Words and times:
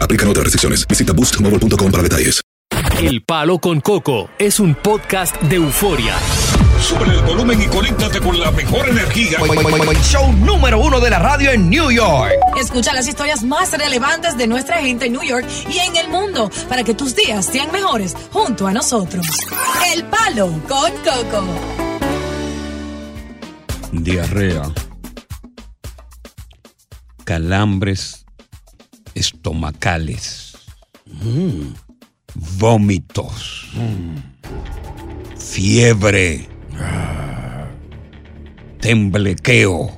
Aplican 0.00 0.28
otras 0.28 0.44
restricciones. 0.44 0.86
Visita 0.86 1.12
boostmobile.com 1.12 1.90
para 1.90 2.02
detalles. 2.02 2.42
El 3.02 3.22
Palo 3.22 3.58
con 3.58 3.80
Coco 3.80 4.30
es 4.38 4.60
un 4.60 4.74
podcast 4.74 5.40
de 5.42 5.56
euforia. 5.56 6.14
Sube 6.80 7.04
el 7.04 7.22
volumen 7.22 7.60
y 7.60 7.66
conéctate 7.66 8.20
con 8.20 8.38
la 8.38 8.50
mejor 8.50 8.88
energía. 8.88 9.38
Show 10.02 10.32
número 10.32 10.78
uno 10.80 11.00
de 11.00 11.10
la 11.10 11.18
radio 11.18 11.50
en 11.50 11.68
New 11.68 11.90
York. 11.90 12.32
Escucha 12.58 12.92
las 12.92 13.06
historias 13.08 13.42
más 13.42 13.72
relevantes 13.72 14.36
de 14.36 14.46
nuestra 14.46 14.78
gente 14.78 15.06
en 15.06 15.12
New 15.12 15.22
York 15.22 15.46
y 15.68 15.78
en 15.78 15.96
el 15.96 16.08
mundo 16.08 16.50
para 16.68 16.84
que 16.84 16.94
tus 16.94 17.14
días 17.16 17.46
sean 17.46 17.70
mejores 17.72 18.14
junto 18.32 18.66
a 18.66 18.72
nosotros. 18.72 19.26
El 19.94 20.04
Palo 20.04 20.48
con 20.68 20.92
Coco. 21.02 21.44
diarrea, 23.92 24.62
calambres 27.24 28.19
estomacales, 29.14 30.56
vómitos, 32.58 33.70
fiebre, 35.36 36.48
temblequeo, 38.80 39.90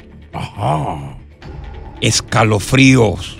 escalofríos. 2.00 3.38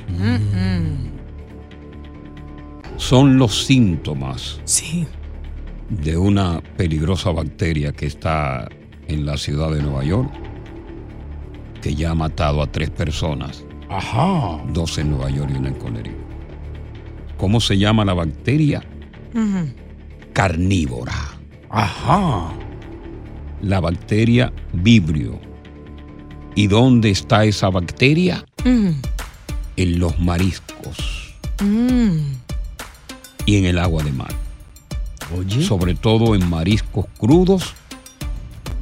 Son 2.97 3.37
los 3.39 3.65
síntomas 3.67 4.61
Sí. 4.65 5.07
de 5.91 6.17
una 6.17 6.61
peligrosa 6.77 7.31
bacteria 7.33 7.93
que 7.93 8.07
está 8.07 8.69
en 9.09 9.27
la 9.27 9.37
ciudad 9.37 9.73
de 9.73 9.83
Nueva 9.83 10.05
York, 10.05 10.31
que 11.83 11.95
ya 11.97 12.13
ha 12.13 12.15
matado 12.15 12.63
a 12.63 12.69
tres 12.71 12.91
personas. 12.91 13.65
Ajá. 13.93 14.59
Dos 14.73 14.97
en 14.99 15.11
Nueva 15.11 15.31
York 15.31 15.51
y 15.55 15.59
una 15.59 15.69
en 15.69 15.75
Conérico. 15.75 16.17
¿Cómo 17.37 17.61
se 17.61 17.77
llama 17.77 18.05
la 18.05 18.15
bacteria? 18.15 18.83
Carnívora. 20.33 21.39
Ajá. 21.69 22.53
La 23.61 23.81
bacteria 23.81 24.53
vibrio. 24.73 25.39
¿Y 26.55 26.69
dónde 26.69 27.11
está 27.11 27.45
esa 27.45 27.69
bacteria? 27.69 28.45
En 28.65 29.99
los 29.99 30.19
mariscos 30.19 31.35
y 33.47 33.57
en 33.57 33.65
el 33.65 33.79
agua 33.79 34.03
de 34.03 34.13
mar. 34.13 34.35
Oye. 35.37 35.63
Sobre 35.63 35.95
todo 35.95 36.35
en 36.35 36.49
mariscos 36.49 37.07
crudos, 37.19 37.75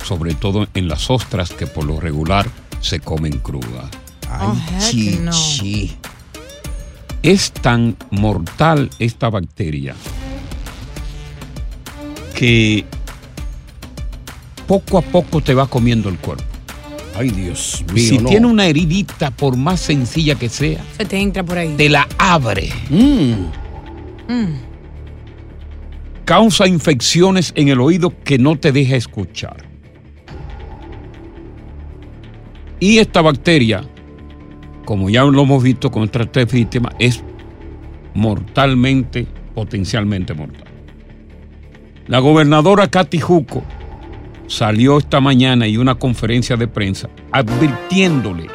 sobre 0.04 0.34
todo 0.34 0.66
en 0.74 0.88
las 0.88 1.10
ostras 1.10 1.52
que 1.52 1.66
por 1.66 1.84
lo 1.84 2.00
regular 2.00 2.48
se 2.80 3.00
comen 3.00 3.38
crudas. 3.38 3.99
Oh, 4.40 4.56
heck 4.78 5.20
no. 5.20 5.32
Chichi. 5.32 5.96
Es 7.22 7.52
tan 7.52 7.96
mortal 8.10 8.88
esta 8.98 9.28
bacteria 9.28 9.94
que 12.34 12.84
poco 14.66 14.98
a 14.98 15.02
poco 15.02 15.42
te 15.42 15.52
va 15.52 15.66
comiendo 15.66 16.08
el 16.08 16.16
cuerpo. 16.18 16.44
Ay, 17.16 17.28
Dios 17.30 17.84
mío. 17.92 18.08
si 18.08 18.18
no. 18.18 18.28
tiene 18.30 18.46
una 18.46 18.66
heridita, 18.66 19.30
por 19.30 19.56
más 19.56 19.80
sencilla 19.80 20.36
que 20.36 20.48
sea, 20.48 20.82
Se 20.96 21.04
te 21.04 21.18
entra 21.18 21.42
por 21.42 21.58
ahí. 21.58 21.74
te 21.76 21.90
la 21.90 22.08
abre. 22.16 22.70
Mm. 22.88 24.32
Mm. 24.32 24.54
Causa 26.24 26.66
infecciones 26.66 27.52
en 27.56 27.68
el 27.68 27.80
oído 27.80 28.14
que 28.24 28.38
no 28.38 28.56
te 28.56 28.72
deja 28.72 28.96
escuchar. 28.96 29.68
Y 32.78 32.98
esta 32.98 33.20
bacteria, 33.20 33.84
como 34.90 35.08
ya 35.08 35.22
lo 35.22 35.42
hemos 35.42 35.62
visto 35.62 35.88
con 35.92 36.02
otras 36.02 36.32
tres 36.32 36.50
víctimas, 36.50 36.92
es 36.98 37.22
mortalmente, 38.12 39.24
potencialmente 39.54 40.34
mortal. 40.34 40.64
La 42.08 42.18
gobernadora 42.18 42.88
Katy 42.88 43.20
Juco 43.20 43.62
salió 44.48 44.98
esta 44.98 45.20
mañana 45.20 45.68
y 45.68 45.76
una 45.76 45.94
conferencia 45.94 46.56
de 46.56 46.66
prensa 46.66 47.08
advirtiéndole 47.30 48.48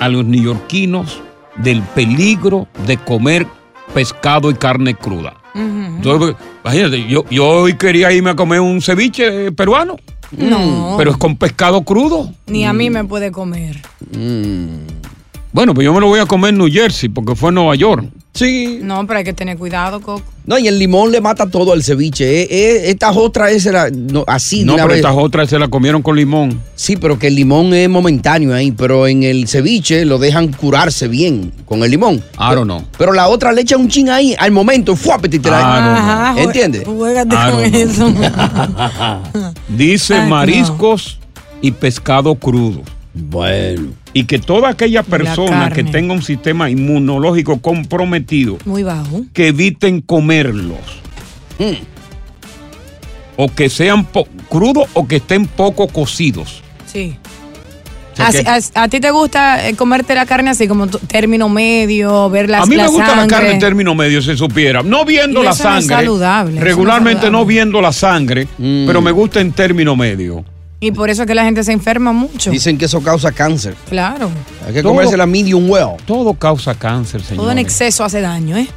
a 0.00 0.08
los 0.08 0.24
neoyorquinos 0.24 1.20
del 1.56 1.82
peligro 1.82 2.66
de 2.86 2.96
comer 2.96 3.46
pescado 3.92 4.50
y 4.50 4.54
carne 4.54 4.94
cruda. 4.94 5.34
Entonces, 5.54 6.34
imagínate, 6.64 7.06
yo, 7.06 7.26
yo 7.30 7.46
hoy 7.46 7.74
quería 7.74 8.10
irme 8.10 8.30
a 8.30 8.36
comer 8.36 8.60
un 8.60 8.80
ceviche 8.80 9.52
peruano, 9.52 9.96
No. 10.32 10.94
pero 10.96 11.10
es 11.10 11.18
con 11.18 11.36
pescado 11.36 11.82
crudo. 11.82 12.32
Ni 12.46 12.64
a 12.64 12.72
mí 12.72 12.88
me 12.88 13.04
puede 13.04 13.30
comer. 13.30 13.82
Bueno, 15.58 15.74
pues 15.74 15.84
yo 15.84 15.92
me 15.92 15.98
lo 15.98 16.06
voy 16.06 16.20
a 16.20 16.24
comer 16.26 16.50
en 16.50 16.58
New 16.58 16.70
Jersey 16.70 17.08
porque 17.08 17.34
fue 17.34 17.48
en 17.48 17.56
Nueva 17.56 17.74
York. 17.74 18.04
Sí. 18.32 18.78
No, 18.80 19.04
pero 19.08 19.18
hay 19.18 19.24
que 19.24 19.32
tener 19.32 19.58
cuidado, 19.58 20.00
Coco. 20.00 20.22
No, 20.46 20.56
y 20.56 20.68
el 20.68 20.78
limón 20.78 21.10
le 21.10 21.20
mata 21.20 21.50
todo 21.50 21.72
al 21.72 21.82
ceviche. 21.82 22.42
Eh, 22.42 22.46
eh, 22.48 22.90
estas 22.90 23.16
otras 23.16 23.50
es 23.50 23.64
la- 23.64 23.90
no, 23.90 24.22
así 24.28 24.60
de 24.60 24.66
No, 24.66 24.74
pero 24.76 24.86
vez. 24.86 24.98
estas 24.98 25.16
otras 25.16 25.50
se 25.50 25.58
la 25.58 25.66
comieron 25.66 26.00
con 26.00 26.14
limón. 26.14 26.62
Sí, 26.76 26.96
pero 26.96 27.18
que 27.18 27.26
el 27.26 27.34
limón 27.34 27.74
es 27.74 27.88
momentáneo 27.88 28.54
ahí, 28.54 28.70
pero 28.70 29.08
en 29.08 29.24
el 29.24 29.48
ceviche 29.48 30.04
lo 30.04 30.18
dejan 30.18 30.52
curarse 30.52 31.08
bien 31.08 31.52
con 31.64 31.82
el 31.82 31.90
limón. 31.90 32.22
I 32.38 32.54
don't 32.54 32.66
know. 32.66 32.84
Pero 32.96 33.12
la 33.12 33.26
otra 33.26 33.50
le 33.50 33.62
echan 33.62 33.80
un 33.80 33.88
chin 33.88 34.10
ahí, 34.10 34.36
al 34.38 34.52
momento, 34.52 34.94
fuápete 34.94 35.38
y 35.38 35.40
te 35.40 35.50
la 35.50 35.58
Ah, 35.58 35.80
no, 35.80 35.90
no. 35.90 35.98
Ajá, 35.98 36.40
¿Entiendes? 36.40 36.84
Juégate 36.86 37.34
Ah, 37.36 37.50
con 37.50 37.62
no, 37.62 37.68
no. 37.68 37.76
eso. 37.76 39.52
Dice 39.76 40.14
Ay, 40.14 40.20
no. 40.22 40.28
mariscos 40.28 41.18
y 41.60 41.72
pescado 41.72 42.36
crudo. 42.36 42.82
Bueno. 43.20 43.88
Y 44.14 44.24
que 44.24 44.38
toda 44.38 44.70
aquella 44.70 45.02
persona 45.02 45.70
que 45.70 45.84
tenga 45.84 46.14
un 46.14 46.22
sistema 46.22 46.70
inmunológico 46.70 47.60
comprometido, 47.60 48.58
Muy 48.64 48.82
bajo. 48.82 49.22
que 49.32 49.48
eviten 49.48 50.00
comerlos. 50.00 50.78
O 53.36 53.48
que 53.48 53.68
sean 53.70 54.06
crudos 54.48 54.88
o 54.94 55.06
que 55.06 55.16
estén 55.16 55.46
poco 55.46 55.86
cocidos. 55.88 56.62
Sí. 56.86 57.16
O 58.14 58.16
sea 58.16 58.26
Así- 58.28 58.42
que- 58.42 58.78
a, 58.78 58.82
a 58.82 58.88
ti 58.88 58.98
te 58.98 59.12
gusta 59.12 59.68
eh, 59.68 59.76
comerte 59.76 60.12
la 60.16 60.26
carne 60.26 60.50
así 60.50 60.66
como 60.66 60.88
término 60.88 61.48
medio, 61.48 62.28
ver 62.30 62.50
las 62.50 62.62
a 62.62 62.66
mí 62.66 62.70
me 62.74 62.82
la 62.82 62.88
gusta 62.88 63.06
la 63.10 63.14
sangre? 63.14 63.28
carne 63.36 63.50
en 63.52 63.58
término 63.60 63.94
medio, 63.94 64.20
se 64.22 64.36
supiera. 64.36 64.82
No 64.82 65.04
viendo 65.04 65.40
Y 65.40 65.44
la 65.44 65.50
eso 65.50 65.70
no 65.70 65.78
es 65.78 65.84
sangre. 65.86 66.04
saludable, 66.04 66.50
eso 66.50 66.60
no 66.60 66.60
es 66.60 66.64
regularmente 66.68 67.30
no, 67.30 67.46
viendo 67.46 67.80
la 67.80 67.92
sangre, 67.92 68.48
Mm. 68.58 68.86
pero 68.88 69.00
me 69.00 69.12
gusta 69.12 69.40
en 69.40 69.52
término 69.52 69.94
medio. 69.94 70.44
Y 70.80 70.92
por 70.92 71.10
eso 71.10 71.22
es 71.22 71.26
que 71.26 71.34
la 71.34 71.44
gente 71.44 71.64
se 71.64 71.72
enferma 71.72 72.12
mucho. 72.12 72.50
Dicen 72.50 72.78
que 72.78 72.84
eso 72.84 73.02
causa 73.02 73.32
cáncer. 73.32 73.74
Claro. 73.88 74.30
Hay 74.66 74.72
que 74.74 74.82
Todo- 74.82 74.92
comerse 74.92 75.16
la 75.16 75.26
medium 75.26 75.68
well. 75.68 75.96
Todo 76.06 76.34
causa 76.34 76.74
cáncer, 76.74 77.20
señor. 77.22 77.42
Todo 77.44 77.50
en 77.52 77.58
exceso 77.58 78.04
hace 78.04 78.20
daño, 78.20 78.56
¿eh? 78.56 78.68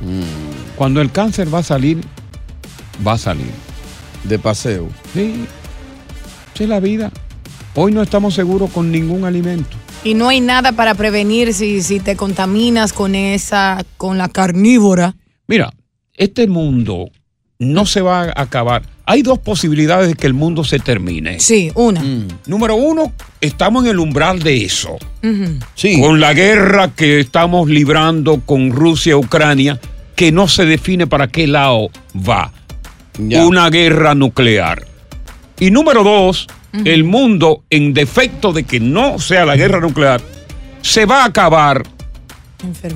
Cuando 0.75 1.00
el 1.01 1.12
cáncer 1.12 1.53
va 1.53 1.59
a 1.59 1.63
salir, 1.63 2.01
va 3.06 3.13
a 3.13 3.18
salir. 3.19 3.51
De 4.24 4.39
paseo. 4.39 4.88
Sí. 5.13 5.45
Esa 6.56 6.63
es 6.63 6.69
la 6.69 6.80
vida. 6.80 7.12
Hoy 7.75 7.92
no 7.92 8.01
estamos 8.01 8.33
seguros 8.33 8.71
con 8.71 8.92
ningún 8.92 9.24
alimento. 9.24 9.77
Y 10.03 10.15
no 10.15 10.30
hay 10.30 10.42
nada 10.42 10.71
para 10.71 10.95
prevenir 10.95 11.53
si, 11.53 11.83
si 11.83 12.00
te 12.00 12.15
contaminas 12.15 12.94
con 12.94 13.13
esa, 13.13 13.83
con 13.98 14.18
la 14.18 14.27
carnívora. 14.30 15.15
Mira, 15.48 15.71
este 16.15 16.48
mundo 16.48 17.09
no 17.59 17.86
se 17.86 18.01
va 18.01 18.24
a 18.24 18.42
acabar. 18.42 18.81
Hay 19.11 19.23
dos 19.23 19.39
posibilidades 19.39 20.07
de 20.07 20.13
que 20.15 20.25
el 20.25 20.33
mundo 20.33 20.63
se 20.63 20.79
termine. 20.79 21.37
Sí, 21.41 21.69
una. 21.75 22.01
Número 22.45 22.75
uno, 22.75 23.11
estamos 23.41 23.83
en 23.83 23.91
el 23.91 23.99
umbral 23.99 24.41
de 24.41 24.63
eso. 24.63 24.95
Ujú. 25.21 26.01
Con 26.01 26.21
la 26.21 26.33
guerra 26.33 26.91
que 26.95 27.19
estamos 27.19 27.67
librando 27.69 28.39
con 28.45 28.71
Rusia 28.71 29.11
y 29.11 29.15
Ucrania, 29.15 29.77
que 30.15 30.31
no 30.31 30.47
se 30.47 30.63
define 30.63 31.07
para 31.07 31.27
qué 31.27 31.45
lado 31.45 31.89
va. 32.15 32.53
Una 33.19 33.69
guerra 33.69 34.15
nuclear. 34.15 34.87
Y 35.59 35.71
número 35.71 36.05
dos, 36.05 36.47
el 36.85 37.03
mundo, 37.03 37.65
en 37.69 37.93
defecto 37.93 38.53
de 38.53 38.63
que 38.63 38.79
no 38.79 39.19
sea 39.19 39.45
la 39.45 39.57
guerra 39.57 39.81
nuclear, 39.81 40.21
se 40.81 41.05
va 41.05 41.23
a 41.23 41.25
acabar 41.25 41.83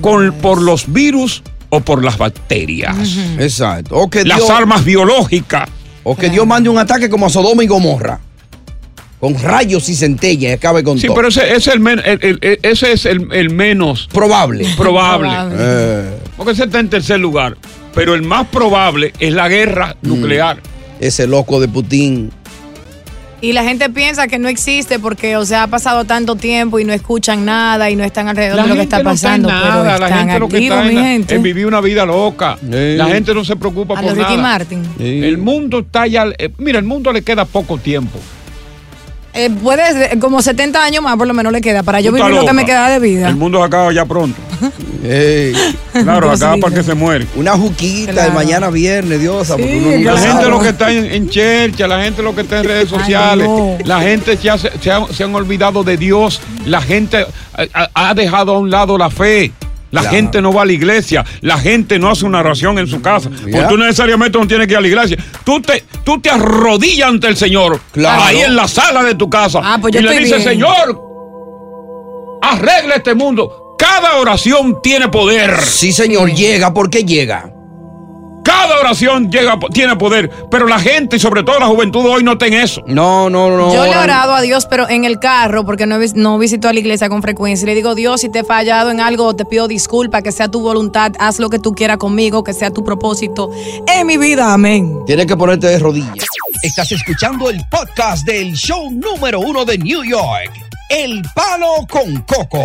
con, 0.00 0.32
por 0.40 0.62
los 0.62 0.90
virus 0.90 1.42
o 1.68 1.80
por 1.80 2.02
las 2.02 2.16
bacterias. 2.16 2.96
Exacto. 3.38 3.96
O 3.96 4.08
que 4.08 4.24
Las 4.24 4.38
Dios- 4.38 4.48
armas 4.48 4.82
biológicas. 4.82 5.68
O 6.08 6.14
que 6.14 6.30
Dios 6.30 6.46
mande 6.46 6.68
un 6.70 6.78
ataque 6.78 7.10
como 7.10 7.26
a 7.26 7.30
Sodoma 7.30 7.64
y 7.64 7.66
Gomorra. 7.66 8.20
Con 9.18 9.34
rayos 9.42 9.88
y 9.88 9.96
centellas 9.96 10.50
y 10.50 10.52
acabe 10.52 10.84
con 10.84 11.00
Sí, 11.00 11.08
todo. 11.08 11.16
pero 11.16 11.28
ese, 11.28 11.40
ese 11.48 11.56
es 11.56 11.66
el 11.68 11.80
men- 11.80 12.00
el- 12.04 12.20
el- 12.22 12.38
el- 12.42 12.58
ese 12.62 12.92
es 12.92 13.06
el, 13.06 13.26
el 13.32 13.50
menos 13.50 14.06
probable. 14.12 14.64
Probable. 14.76 15.28
Probable. 15.30 15.56
Eh, 15.58 16.10
Porque 16.36 16.52
ese 16.52 16.64
está 16.64 16.78
en 16.78 16.88
tercer 16.90 17.18
lugar. 17.18 17.56
Pero 17.92 18.14
el 18.14 18.22
más 18.22 18.46
probable 18.48 19.12
es 19.18 19.32
la 19.32 19.48
guerra 19.48 19.96
nuclear. 20.02 20.58
ese 21.00 21.26
loco 21.26 21.60
de 21.60 21.66
Putin. 21.66 22.30
Y 23.46 23.52
la 23.52 23.62
gente 23.62 23.88
piensa 23.90 24.26
que 24.26 24.40
no 24.40 24.48
existe 24.48 24.98
porque, 24.98 25.36
o 25.36 25.44
sea, 25.44 25.62
ha 25.62 25.66
pasado 25.68 26.04
tanto 26.04 26.34
tiempo 26.34 26.80
y 26.80 26.84
no 26.84 26.92
escuchan 26.92 27.44
nada 27.44 27.88
y 27.90 27.94
no 27.94 28.02
están 28.02 28.26
alrededor 28.26 28.60
de 28.60 28.68
lo 28.68 28.74
que 28.74 28.80
está 28.80 28.96
no 29.04 29.12
está 29.12 29.28
pasando. 29.28 29.48
nada, 29.48 29.82
pero 29.84 29.84
la 29.84 30.06
están 30.06 30.18
gente 30.18 30.38
lo 30.40 30.48
que 30.48 30.58
está 30.58 30.90
en, 30.90 30.98
gente. 30.98 31.34
en 31.36 31.42
vivir 31.44 31.64
una 31.64 31.80
vida 31.80 32.04
loca. 32.04 32.58
Sí. 32.60 32.96
La 32.96 33.06
gente 33.06 33.32
no 33.34 33.44
se 33.44 33.54
preocupa 33.54 33.94
A 33.94 34.02
por 34.02 34.04
los 34.10 34.18
Ricky 34.18 34.36
nada. 34.36 34.42
Martin. 34.42 34.82
El 34.98 35.38
mundo 35.38 35.78
está 35.78 36.08
ya. 36.08 36.26
eh, 36.38 36.50
mira, 36.58 36.80
el 36.80 36.84
mundo 36.84 37.12
le 37.12 37.22
queda 37.22 37.44
poco 37.44 37.78
tiempo. 37.78 38.18
Eh, 39.36 39.50
puede, 39.62 40.18
como 40.18 40.40
70 40.42 40.82
años 40.82 41.02
más 41.02 41.16
por 41.16 41.26
lo 41.26 41.34
menos 41.34 41.52
le 41.52 41.60
queda 41.60 41.82
para 41.82 42.00
yo 42.00 42.10
vivir 42.12 42.30
lo 42.34 42.44
que 42.44 42.52
me 42.52 42.64
queda 42.64 42.88
de 42.88 42.98
vida. 42.98 43.28
El 43.28 43.36
mundo 43.36 43.58
se 43.58 43.64
acaba 43.64 43.92
ya 43.92 44.04
pronto. 44.04 44.36
Claro, 45.92 46.30
acaba 46.32 46.56
para 46.56 46.74
que 46.74 46.82
se 46.82 46.94
muere. 46.94 47.26
una 47.36 47.52
juquita 47.52 48.24
de 48.24 48.30
mañana 48.30 48.70
viernes, 48.70 49.20
Diosa. 49.20 49.54
porque 49.56 49.70
Sí, 49.72 49.78
uno 49.86 49.96
nunca 49.96 50.12
La 50.12 50.20
gente 50.20 50.48
lo 50.48 50.60
que 50.60 50.68
está 50.70 50.90
en, 50.92 51.04
en 51.04 51.28
chercha, 51.30 51.86
la 51.86 52.02
gente 52.02 52.22
lo 52.22 52.34
que 52.34 52.40
está 52.40 52.58
en 52.58 52.64
redes 52.64 52.88
Ay, 52.92 52.98
sociales, 52.98 53.46
no. 53.46 53.78
la 53.84 54.00
gente 54.00 54.36
ya 54.36 54.58
se, 54.58 54.70
se 54.80 54.90
han, 54.90 55.06
se 55.12 55.22
han 55.24 55.34
olvidado 55.34 55.84
de 55.84 55.96
Dios, 55.96 56.40
la 56.64 56.80
gente 56.82 57.24
ha, 57.54 57.88
ha 57.94 58.14
dejado 58.14 58.56
a 58.56 58.58
un 58.58 58.70
lado 58.70 58.98
la 58.98 59.08
fe. 59.10 59.52
La 60.02 60.10
gente 60.10 60.40
no 60.42 60.52
va 60.52 60.62
a 60.62 60.66
la 60.66 60.72
iglesia, 60.72 61.24
la 61.40 61.58
gente 61.58 61.98
no 61.98 62.10
hace 62.10 62.24
una 62.24 62.40
oración 62.40 62.78
en 62.78 62.86
su 62.86 63.00
casa. 63.02 63.30
Ya. 63.30 63.36
Porque 63.42 63.66
tú 63.68 63.76
necesariamente 63.76 64.38
no 64.38 64.46
tienes 64.46 64.66
que 64.66 64.72
ir 64.74 64.78
a 64.78 64.80
la 64.80 64.88
iglesia. 64.88 65.18
Tú 65.44 65.60
te, 65.60 65.84
tú 66.04 66.20
te 66.20 66.30
arrodillas 66.30 67.08
ante 67.08 67.26
el 67.28 67.36
Señor, 67.36 67.80
Claro. 67.92 68.22
ahí 68.22 68.40
en 68.40 68.54
la 68.56 68.68
sala 68.68 69.02
de 69.02 69.14
tu 69.14 69.28
casa. 69.30 69.60
Ah, 69.62 69.78
pues 69.80 69.94
y 69.94 69.98
le 70.00 70.10
dices, 70.18 70.38
bien. 70.38 70.42
Señor, 70.50 71.00
arregla 72.42 72.96
este 72.96 73.14
mundo. 73.14 73.76
Cada 73.78 74.16
oración 74.16 74.80
tiene 74.82 75.08
poder. 75.08 75.60
Sí, 75.60 75.92
señor, 75.92 76.30
llega 76.32 76.72
porque 76.72 77.04
llega. 77.04 77.50
Cada 78.66 78.80
oración 78.80 79.30
llega, 79.30 79.56
tiene 79.72 79.94
poder. 79.94 80.28
Pero 80.50 80.66
la 80.66 80.80
gente 80.80 81.14
y 81.14 81.18
sobre 81.20 81.44
todo 81.44 81.60
la 81.60 81.66
juventud 81.66 82.04
hoy 82.04 82.24
no 82.24 82.32
en 82.32 82.52
eso. 82.52 82.82
No, 82.88 83.30
no, 83.30 83.56
no. 83.56 83.72
Yo 83.72 83.84
le 83.84 83.92
he 83.92 83.96
orado 83.96 84.34
a 84.34 84.40
Dios, 84.40 84.66
pero 84.66 84.88
en 84.88 85.04
el 85.04 85.20
carro, 85.20 85.64
porque 85.64 85.86
no, 85.86 85.98
no 86.14 86.36
visito 86.36 86.68
a 86.68 86.72
la 86.72 86.80
iglesia 86.80 87.08
con 87.08 87.22
frecuencia. 87.22 87.64
Le 87.64 87.76
digo, 87.76 87.94
Dios, 87.94 88.22
si 88.22 88.28
te 88.28 88.40
he 88.40 88.44
fallado 88.44 88.90
en 88.90 89.00
algo, 89.00 89.36
te 89.36 89.44
pido 89.44 89.68
disculpa, 89.68 90.20
que 90.20 90.32
sea 90.32 90.48
tu 90.48 90.62
voluntad, 90.62 91.12
haz 91.20 91.38
lo 91.38 91.48
que 91.48 91.60
tú 91.60 91.76
quieras 91.76 91.98
conmigo, 91.98 92.42
que 92.42 92.52
sea 92.52 92.72
tu 92.72 92.82
propósito 92.82 93.52
en 93.86 94.04
mi 94.04 94.16
vida. 94.16 94.52
Amén. 94.52 94.98
Tienes 95.06 95.26
que 95.26 95.36
ponerte 95.36 95.68
de 95.68 95.78
rodillas. 95.78 96.26
Estás 96.60 96.90
escuchando 96.90 97.48
el 97.48 97.64
podcast 97.70 98.26
del 98.26 98.52
show 98.54 98.90
número 98.90 99.38
uno 99.38 99.64
de 99.64 99.78
New 99.78 100.02
York. 100.02 100.50
El 100.90 101.22
Palo 101.36 101.86
con 101.88 102.16
Coco. 102.22 102.64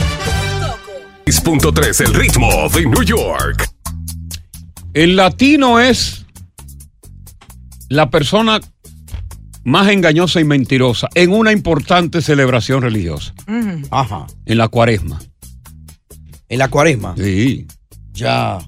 6.3 1.31 2.01
El 2.05 2.13
ritmo 2.13 2.49
de 2.75 2.85
New 2.85 3.03
York. 3.03 3.65
El 4.93 5.15
latino 5.15 5.79
es 5.79 6.25
la 7.87 8.09
persona 8.09 8.59
más 9.63 9.87
engañosa 9.89 10.41
y 10.41 10.43
mentirosa 10.43 11.07
en 11.15 11.31
una 11.31 11.53
importante 11.53 12.21
celebración 12.21 12.81
religiosa, 12.81 13.33
Ajá. 13.91 14.27
en 14.45 14.57
la 14.57 14.67
cuaresma. 14.67 15.21
En 16.49 16.59
la 16.59 16.67
cuaresma. 16.67 17.15
Sí. 17.17 17.65
Ya. 18.11 18.59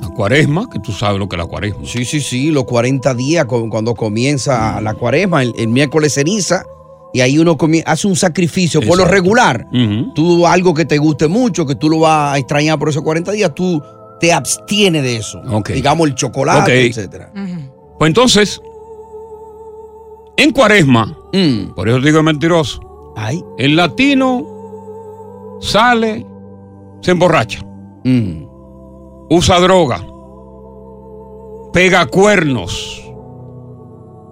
La 0.00 0.08
cuaresma, 0.08 0.68
que 0.68 0.80
tú 0.80 0.90
sabes 0.90 1.20
lo 1.20 1.28
que 1.28 1.36
es 1.36 1.38
la 1.42 1.46
cuaresma. 1.46 1.82
Sí, 1.86 2.04
sí, 2.04 2.20
sí, 2.20 2.50
los 2.50 2.64
40 2.64 3.14
días 3.14 3.44
cu- 3.44 3.68
cuando 3.70 3.94
comienza 3.94 4.80
la 4.80 4.94
cuaresma, 4.94 5.42
el, 5.44 5.54
el 5.56 5.68
miércoles 5.68 6.14
ceniza, 6.14 6.64
y 7.12 7.20
ahí 7.20 7.38
uno 7.38 7.56
hace 7.86 8.06
un 8.06 8.16
sacrificio. 8.16 8.80
Por 8.82 8.98
lo 8.98 9.04
regular, 9.04 9.66
tú 10.14 10.46
algo 10.46 10.74
que 10.74 10.84
te 10.84 10.98
guste 10.98 11.28
mucho, 11.28 11.64
que 11.66 11.74
tú 11.74 11.88
lo 11.88 12.00
vas 12.00 12.34
a 12.34 12.38
extrañar 12.38 12.78
por 12.78 12.88
esos 12.88 13.02
40 13.02 13.32
días, 13.32 13.54
tú 13.54 13.82
te 14.20 14.32
abstienes 14.32 15.02
de 15.02 15.16
eso. 15.16 15.40
Ok. 15.50 15.70
Digamos 15.70 16.08
el 16.08 16.14
chocolate, 16.14 16.60
Ok. 16.72 16.90
etcétera. 16.90 17.32
Pues 17.98 18.08
entonces, 18.08 18.60
en 20.36 20.52
cuaresma, 20.52 21.16
Mm. 21.32 21.74
por 21.74 21.88
eso 21.88 22.00
digo 22.00 22.22
mentiroso, 22.22 22.80
Ay. 23.16 23.42
el 23.58 23.76
latino 23.76 24.46
sale, 25.60 26.24
se 27.00 27.10
emborracha, 27.12 27.60
Mm. 28.04 28.44
usa 29.30 29.58
droga, 29.60 30.04
pega 31.72 32.06
cuernos, 32.06 33.02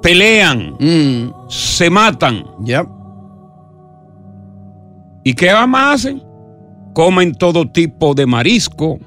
pelean, 0.06 0.76
Mm. 0.78 1.32
se 1.48 1.90
matan. 1.90 2.44
Ya. 2.60 2.86
¿Y 5.24 5.34
qué 5.34 5.52
más 5.66 5.94
hacen? 5.96 6.22
Comen 6.94 7.34
todo 7.34 7.68
tipo 7.68 8.14
de 8.14 8.24
marisco, 8.24 8.98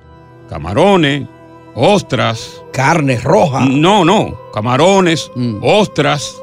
camarones, 0.49 1.25
ostras. 1.73 2.61
Carne 2.73 3.17
roja. 3.17 3.65
No, 3.65 4.03
no, 4.03 4.37
camarones, 4.53 5.31
ostras, 5.61 6.35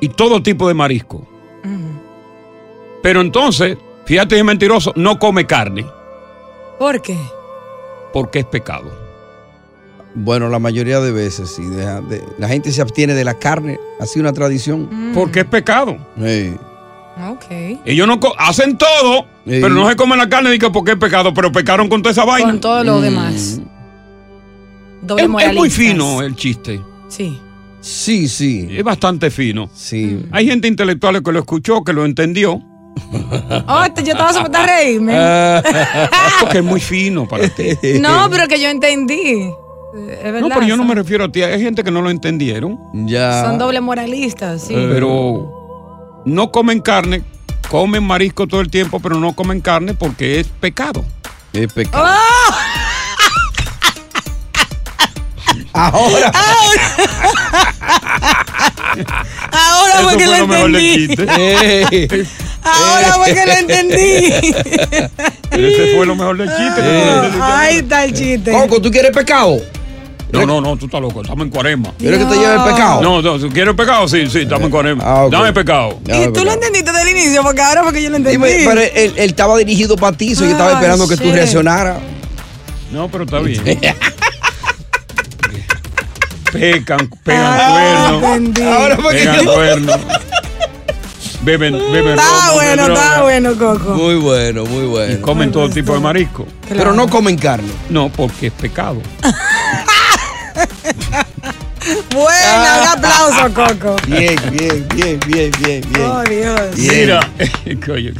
y 0.00 0.08
todo 0.08 0.42
tipo 0.42 0.66
de 0.66 0.74
marisco. 0.74 1.26
Pero 3.02 3.20
entonces, 3.20 3.76
fíjate, 4.06 4.38
es 4.38 4.44
mentiroso, 4.44 4.92
no 4.96 5.18
come 5.18 5.44
carne 5.46 5.84
¿Por 6.78 7.02
qué? 7.02 7.18
porque 8.12 8.38
es 8.40 8.46
pecado. 8.46 9.01
Bueno, 10.14 10.48
la 10.50 10.58
mayoría 10.58 11.00
de 11.00 11.10
veces 11.10 11.50
sí. 11.50 11.62
deja 11.64 12.00
de- 12.02 12.22
la 12.38 12.48
gente 12.48 12.70
se 12.70 12.82
abstiene 12.82 13.14
de 13.14 13.24
la 13.24 13.34
carne. 13.34 13.78
Ha 14.00 14.06
sido 14.06 14.22
una 14.24 14.32
tradición. 14.32 15.12
Porque 15.14 15.40
es 15.40 15.46
pecado. 15.46 15.96
Sí. 16.18 16.54
Ok. 17.30 17.80
Ellos 17.84 18.06
no 18.06 18.18
hacen 18.38 18.76
todo, 18.78 19.26
pero 19.44 19.68
no 19.70 19.88
se 19.88 19.96
comen 19.96 20.18
la 20.18 20.28
carne 20.28 20.50
ni 20.50 20.58
que 20.58 20.70
porque 20.70 20.92
es 20.92 20.96
pecado, 20.98 21.32
pero 21.34 21.50
pecaron 21.52 21.88
con 21.88 22.02
toda 22.02 22.12
esa 22.12 22.24
vaina. 22.24 22.50
Con 22.50 22.60
todo 22.60 22.84
lo 22.84 23.00
demás. 23.00 23.60
Doble 25.02 25.22
Es, 25.24 25.48
es 25.48 25.54
muy 25.54 25.70
fino 25.70 26.22
el 26.22 26.36
chiste. 26.36 26.80
Sí. 27.08 27.38
Sí, 27.80 28.28
sí. 28.28 28.68
Es 28.70 28.84
bastante 28.84 29.30
fino. 29.30 29.68
Sí. 29.74 30.24
Hay 30.30 30.46
gente 30.46 30.68
intelectual 30.68 31.22
que 31.22 31.32
lo 31.32 31.40
escuchó, 31.40 31.82
que 31.82 31.92
lo 31.92 32.04
entendió. 32.04 32.62
Oh, 33.66 33.82
este- 33.84 34.04
yo 34.04 34.12
estaba 34.12 34.32
supuesta 34.32 34.62
a 34.62 34.66
reírme. 34.66 35.14
Porque 36.40 36.58
es 36.58 36.64
muy 36.64 36.80
fino 36.80 37.26
para 37.26 37.48
ti. 37.48 37.64
no, 38.00 38.28
pero 38.30 38.46
que 38.46 38.60
yo 38.60 38.68
entendí. 38.68 39.50
Eh, 39.94 40.18
Es 40.24 40.32
verdad. 40.32 40.40
No, 40.40 40.48
pero 40.48 40.62
yo 40.62 40.76
no 40.76 40.84
me 40.84 40.94
refiero 40.94 41.24
a 41.24 41.32
ti. 41.32 41.42
Hay 41.42 41.60
gente 41.62 41.84
que 41.84 41.90
no 41.90 42.02
lo 42.02 42.10
entendieron. 42.10 42.78
Ya. 43.06 43.42
son 43.44 43.58
doble 43.58 43.80
moralistas, 43.80 44.62
sí. 44.62 44.74
Pero 44.74 46.22
no 46.24 46.50
comen 46.50 46.80
carne, 46.80 47.22
comen 47.68 48.02
marisco 48.04 48.46
todo 48.46 48.60
el 48.60 48.70
tiempo, 48.70 49.00
pero 49.00 49.16
no 49.16 49.34
comen 49.34 49.60
carne 49.60 49.94
porque 49.94 50.40
es 50.40 50.46
pecado. 50.48 51.04
Es 51.52 51.72
pecado. 51.72 52.04
¡Oh! 52.06 52.54
Ahora. 55.74 56.30
Ahora 59.52 60.00
Eso 60.00 60.10
fue 60.10 60.26
lo 60.26 60.46
lo 60.68 60.78
entendí. 60.78 61.06
chiste. 61.08 61.26
Eh, 61.38 62.26
Ahora 62.62 63.12
fue 63.14 63.34
que 63.34 63.46
lo 63.46 63.52
entendí. 63.52 64.54
Pero 65.50 65.66
ese 65.68 65.96
fue 65.96 66.06
lo 66.06 66.14
mejor 66.14 66.36
del 66.36 66.48
chiste. 66.48 66.80
entendiste. 66.80 67.42
Ahí 67.42 67.76
está 67.76 68.04
el 68.04 68.12
chiste. 68.12 68.52
Coco, 68.52 68.80
¿tú 68.82 68.90
quieres 68.90 69.12
pecado? 69.12 69.56
No, 70.32 70.46
no, 70.46 70.60
no, 70.62 70.76
tú 70.78 70.86
estás 70.86 71.00
loco. 71.00 71.20
Estamos 71.20 71.44
en 71.44 71.50
cuaresma. 71.50 71.92
¿Quieres 71.98 72.18
que 72.18 72.24
te 72.24 72.34
lleve 72.36 72.54
el 72.54 72.62
pecado? 72.62 73.02
No, 73.02 73.20
no, 73.20 73.38
¿tú 73.38 73.48
¿quieres 73.50 73.74
pecado? 73.74 74.08
Sí, 74.08 74.26
sí, 74.30 74.40
estamos 74.40 74.64
en 74.64 74.70
cuaresma. 74.70 75.04
Ah, 75.06 75.24
ok. 75.26 75.32
Dame 75.32 75.52
pecado. 75.52 75.98
Y 76.06 76.32
tú 76.32 76.42
lo 76.44 76.52
entendiste 76.52 76.90
del 76.90 77.08
inicio, 77.10 77.42
porque 77.42 77.60
ahora 77.60 77.82
fue 77.82 77.92
que 77.92 78.02
yo 78.02 78.08
lo 78.10 78.16
entendí. 78.16 78.38
Dime, 78.48 78.64
pero 78.66 78.80
él, 78.80 79.12
él 79.16 79.30
estaba 79.30 79.56
dirigido 79.58 79.96
para 79.96 80.16
ti, 80.16 80.34
so 80.34 80.44
yo 80.44 80.52
estaba 80.52 80.70
Ah, 80.70 80.74
esperando 80.74 81.06
que 81.06 81.16
tú 81.18 81.30
reaccionaras. 81.30 81.98
No, 82.90 83.08
pero 83.08 83.24
está 83.24 83.40
bien. 83.40 83.62
Pecan, 86.52 87.08
pegan 87.24 87.44
Ah, 87.46 88.18
cuernos. 88.20 88.36
entendí. 88.36 88.62
Ahora 88.70 88.96
fue 88.96 89.12
que 89.14 89.18
Pegan 89.20 89.44
yo- 89.44 89.54
cuernos. 89.54 90.00
Beben, 91.44 91.72
beben 91.72 92.10
Está 92.18 92.22
romo, 92.22 92.52
bueno, 92.54 92.82
beben 92.84 92.96
está 92.96 93.22
bueno, 93.22 93.54
Coco. 93.58 93.94
Muy 93.94 94.14
bueno, 94.14 94.64
muy 94.64 94.84
Y 94.84 94.86
bueno. 94.86 95.22
comen 95.22 95.50
todo 95.50 95.68
tipo 95.70 95.92
de 95.94 95.98
marisco. 96.00 96.46
Pero 96.68 96.92
no 96.92 97.08
comen 97.08 97.36
carne. 97.36 97.68
No, 97.90 98.10
porque 98.10 98.46
es 98.48 98.52
pecado. 98.52 99.00
Bueno, 102.14 102.80
un 102.80 102.88
aplauso, 102.88 103.52
Coco. 103.54 103.96
Bien, 104.06 104.36
bien, 104.52 104.86
bien, 104.94 105.18
bien, 105.26 105.50
bien, 105.60 105.80
bien. 105.92 106.06
Oh, 106.06 106.22
Dios. 106.22 106.76
Bien. 106.76 107.00
Mira, 107.00 107.30
coño, 107.86 108.12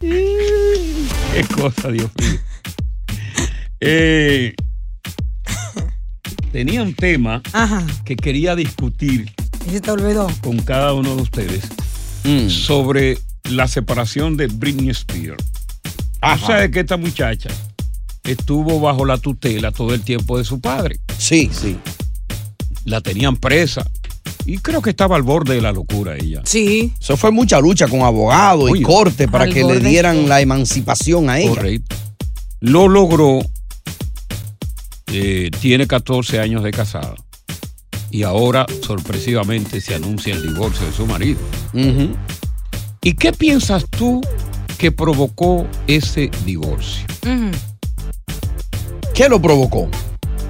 qué, 0.00 1.06
qué 1.32 1.44
cosa, 1.54 1.88
Dios 1.90 2.10
mío. 2.20 2.38
Eh, 3.80 4.54
tenía 6.52 6.82
un 6.82 6.94
tema 6.94 7.42
Ajá. 7.52 7.84
que 8.04 8.16
quería 8.16 8.54
discutir 8.54 9.32
Y 9.66 9.70
se 9.70 9.80
te 9.80 9.90
olvidó. 9.90 10.28
con 10.42 10.58
cada 10.60 10.92
uno 10.94 11.16
de 11.16 11.22
ustedes 11.22 11.64
Mm. 12.24 12.48
sobre 12.50 13.18
la 13.44 13.68
separación 13.68 14.36
de 14.36 14.48
Britney 14.48 14.90
Spears. 14.90 15.44
O 16.22 16.46
sea, 16.46 16.68
que 16.68 16.80
esta 16.80 16.96
muchacha 16.96 17.50
estuvo 18.24 18.80
bajo 18.80 19.04
la 19.06 19.16
tutela 19.16 19.70
todo 19.70 19.94
el 19.94 20.00
tiempo 20.02 20.36
de 20.36 20.44
su 20.44 20.60
padre. 20.60 20.98
Sí, 21.18 21.48
sí. 21.52 21.78
La 22.86 23.00
tenían 23.02 23.36
presa 23.36 23.84
y 24.46 24.58
creo 24.58 24.80
que 24.80 24.90
estaba 24.90 25.16
al 25.16 25.22
borde 25.22 25.54
de 25.56 25.60
la 25.60 25.72
locura 25.72 26.16
ella. 26.16 26.40
Sí. 26.44 26.92
Eso 27.00 27.16
fue 27.16 27.30
mucha 27.32 27.60
lucha 27.60 27.88
con 27.88 28.02
abogados 28.02 28.70
y 28.74 28.82
corte 28.82 29.28
para 29.28 29.46
que 29.48 29.62
le 29.64 29.80
dieran 29.80 30.28
la 30.28 30.40
emancipación 30.40 31.28
a 31.28 31.38
ella. 31.40 31.50
Correcto. 31.50 31.96
Lo 32.60 32.88
logró. 32.88 33.40
eh, 35.12 35.50
tiene 35.60 35.86
14 35.86 36.40
años 36.40 36.62
de 36.62 36.70
casada. 36.70 37.14
Y 38.10 38.22
ahora, 38.22 38.66
sorpresivamente, 38.82 39.80
se 39.80 39.94
anuncia 39.94 40.32
el 40.32 40.42
divorcio 40.42 40.86
de 40.86 40.92
su 40.92 41.06
marido. 41.06 41.40
¿Y 43.02 43.14
qué 43.14 43.32
piensas 43.32 43.84
tú 43.90 44.20
que 44.78 44.92
provocó 44.92 45.66
ese 45.86 46.30
divorcio? 46.44 47.04
¿Qué 49.14 49.28
lo 49.28 49.40
provocó? 49.42 49.88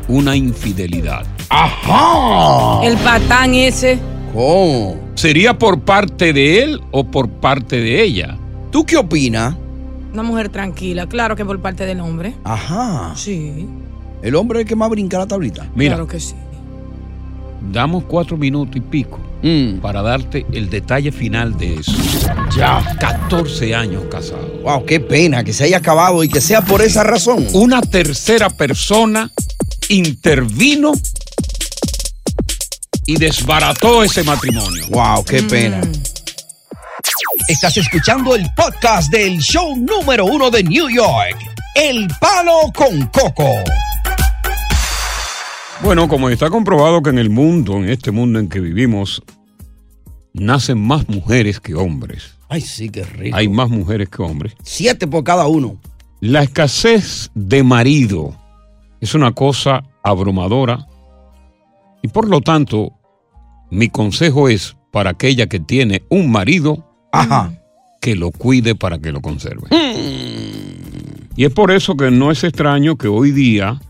Una 0.09 0.37
infidelidad. 0.37 1.25
¡Ajá! 1.49 2.85
El 2.87 2.97
patán 2.99 3.55
ese. 3.55 3.99
¿Cómo? 4.33 4.97
¿Sería 5.15 5.59
por 5.59 5.81
parte 5.81 6.33
de 6.33 6.63
él 6.63 6.81
o 6.91 7.05
por 7.05 7.29
parte 7.29 7.81
de 7.81 8.03
ella? 8.03 8.37
¿Tú 8.71 8.85
qué 8.85 8.97
opinas? 8.97 9.55
Una 10.13 10.23
mujer 10.23 10.49
tranquila. 10.49 11.07
Claro 11.07 11.37
que 11.37 11.45
por 11.45 11.61
parte 11.61 11.87
del 11.87 12.01
hombre. 12.01 12.35
Ajá. 12.45 13.13
Sí. 13.17 13.67
El 14.23 14.35
hombre 14.35 14.59
es 14.61 14.63
el 14.65 14.69
que 14.69 14.77
más 14.77 14.91
brinca 14.91 15.19
la 15.19 15.27
tablita. 15.27 15.67
Mira, 15.75 15.93
Claro 15.95 16.09
que 16.09 16.21
sí. 16.21 16.35
damos 17.73 18.05
cuatro 18.05 18.37
minutos 18.37 18.77
y 18.77 18.81
pico 18.81 19.19
Mm. 19.43 19.79
para 19.81 20.01
darte 20.03 20.47
el 20.53 20.71
detalle 20.71 21.13
final 21.13 21.57
de 21.59 21.75
eso. 21.75 21.93
Ya. 22.57 22.83
14 22.99 23.75
años 23.75 24.05
casado. 24.11 24.61
Wow, 24.63 24.85
qué 24.87 24.99
pena 25.01 25.45
que 25.45 25.53
se 25.53 25.65
haya 25.65 25.77
acabado 25.79 26.25
y 26.25 26.29
que 26.29 26.41
sea 26.41 26.63
por 26.63 26.81
esa 26.83 27.05
razón. 27.05 27.47
Una 27.53 27.81
tercera 27.83 28.49
persona 28.51 29.31
intervino 29.89 30.93
y 33.07 33.17
desbarató 33.17 34.03
ese 34.03 34.25
matrimonio. 34.25 34.85
Wow, 34.91 35.25
qué 35.25 35.43
pena. 35.43 35.81
Estás 37.49 37.77
escuchando 37.77 38.35
el 38.35 38.45
podcast 38.57 39.11
del 39.13 39.39
show 39.39 39.77
número 39.77 40.25
uno 40.25 40.51
de 40.51 40.65
New 40.65 40.89
York, 40.91 41.37
El 41.75 42.09
Palo 42.21 42.73
con 42.75 43.07
Coco. 43.07 43.49
Bueno, 45.83 46.09
como 46.09 46.29
está 46.31 46.51
comprobado 46.51 47.03
que 47.03 47.11
en 47.11 47.19
el 47.19 47.31
mundo, 47.31 47.77
en 47.77 47.91
este 47.91 48.11
mundo 48.11 48.41
en 48.41 48.49
que 48.49 48.59
vivimos, 48.59 49.23
nacen 50.33 50.81
más 50.81 51.09
mujeres 51.09 51.61
que 51.61 51.75
hombres. 51.75 52.35
Ay, 52.49 52.61
sí, 52.61 52.89
qué 52.89 53.05
rico. 53.05 53.37
Hay 53.37 53.49
más 53.49 53.69
mujeres 53.69 54.09
que 54.09 54.23
hombres. 54.23 54.55
Siete 54.63 55.07
por 55.07 55.23
cada 55.23 55.47
uno. 55.47 55.77
La 56.21 56.43
escasez 56.43 57.31
de 57.35 57.63
marido 57.63 58.35
es 59.01 59.15
una 59.15 59.33
cosa 59.33 59.85
abrumadora 60.03 60.89
y 62.07 62.09
por 62.09 62.29
lo 62.29 62.41
tanto 62.41 62.93
mi 63.69 63.89
consejo 63.89 64.49
es 64.49 64.77
para 64.93 65.11
aquella 65.11 65.49
que 65.49 65.59
tiene 65.59 66.05
un 66.09 66.31
marido 66.31 66.89
Ajá. 67.13 67.53
que 68.01 68.15
lo 68.15 68.31
cuide 68.31 68.77
para 68.77 69.01
que 69.01 69.11
lo 69.11 69.21
conserve. 69.21 69.67
Y 71.35 71.45
es 71.45 71.53
por 71.53 71.73
eso 71.73 71.97
que 71.97 72.13
no 72.13 72.31
es 72.31 72.45
extraño 72.45 72.97
que 72.97 73.09
hoy 73.09 73.33
día 73.33 73.81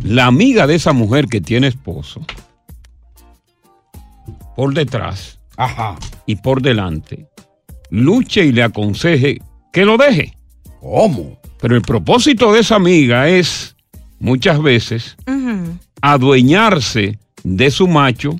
la 0.00 0.26
amiga 0.26 0.68
de 0.68 0.76
esa 0.76 0.92
mujer 0.92 1.26
que 1.26 1.40
tiene 1.40 1.66
esposo, 1.66 2.24
por 4.54 4.72
detrás 4.72 5.40
Ajá. 5.56 5.96
y 6.24 6.36
por 6.36 6.62
delante, 6.62 7.26
luche 7.90 8.44
y 8.44 8.52
le 8.52 8.62
aconseje 8.62 9.40
que 9.72 9.84
lo 9.84 9.96
deje. 9.96 10.38
¿Cómo? 10.80 11.40
Pero 11.60 11.74
el 11.74 11.82
propósito 11.82 12.52
de 12.52 12.60
esa 12.60 12.76
amiga 12.76 13.28
es 13.28 13.74
muchas 14.20 14.62
veces 14.62 15.16
adueñarse 16.00 17.18
de 17.48 17.70
su 17.70 17.86
macho 17.86 18.38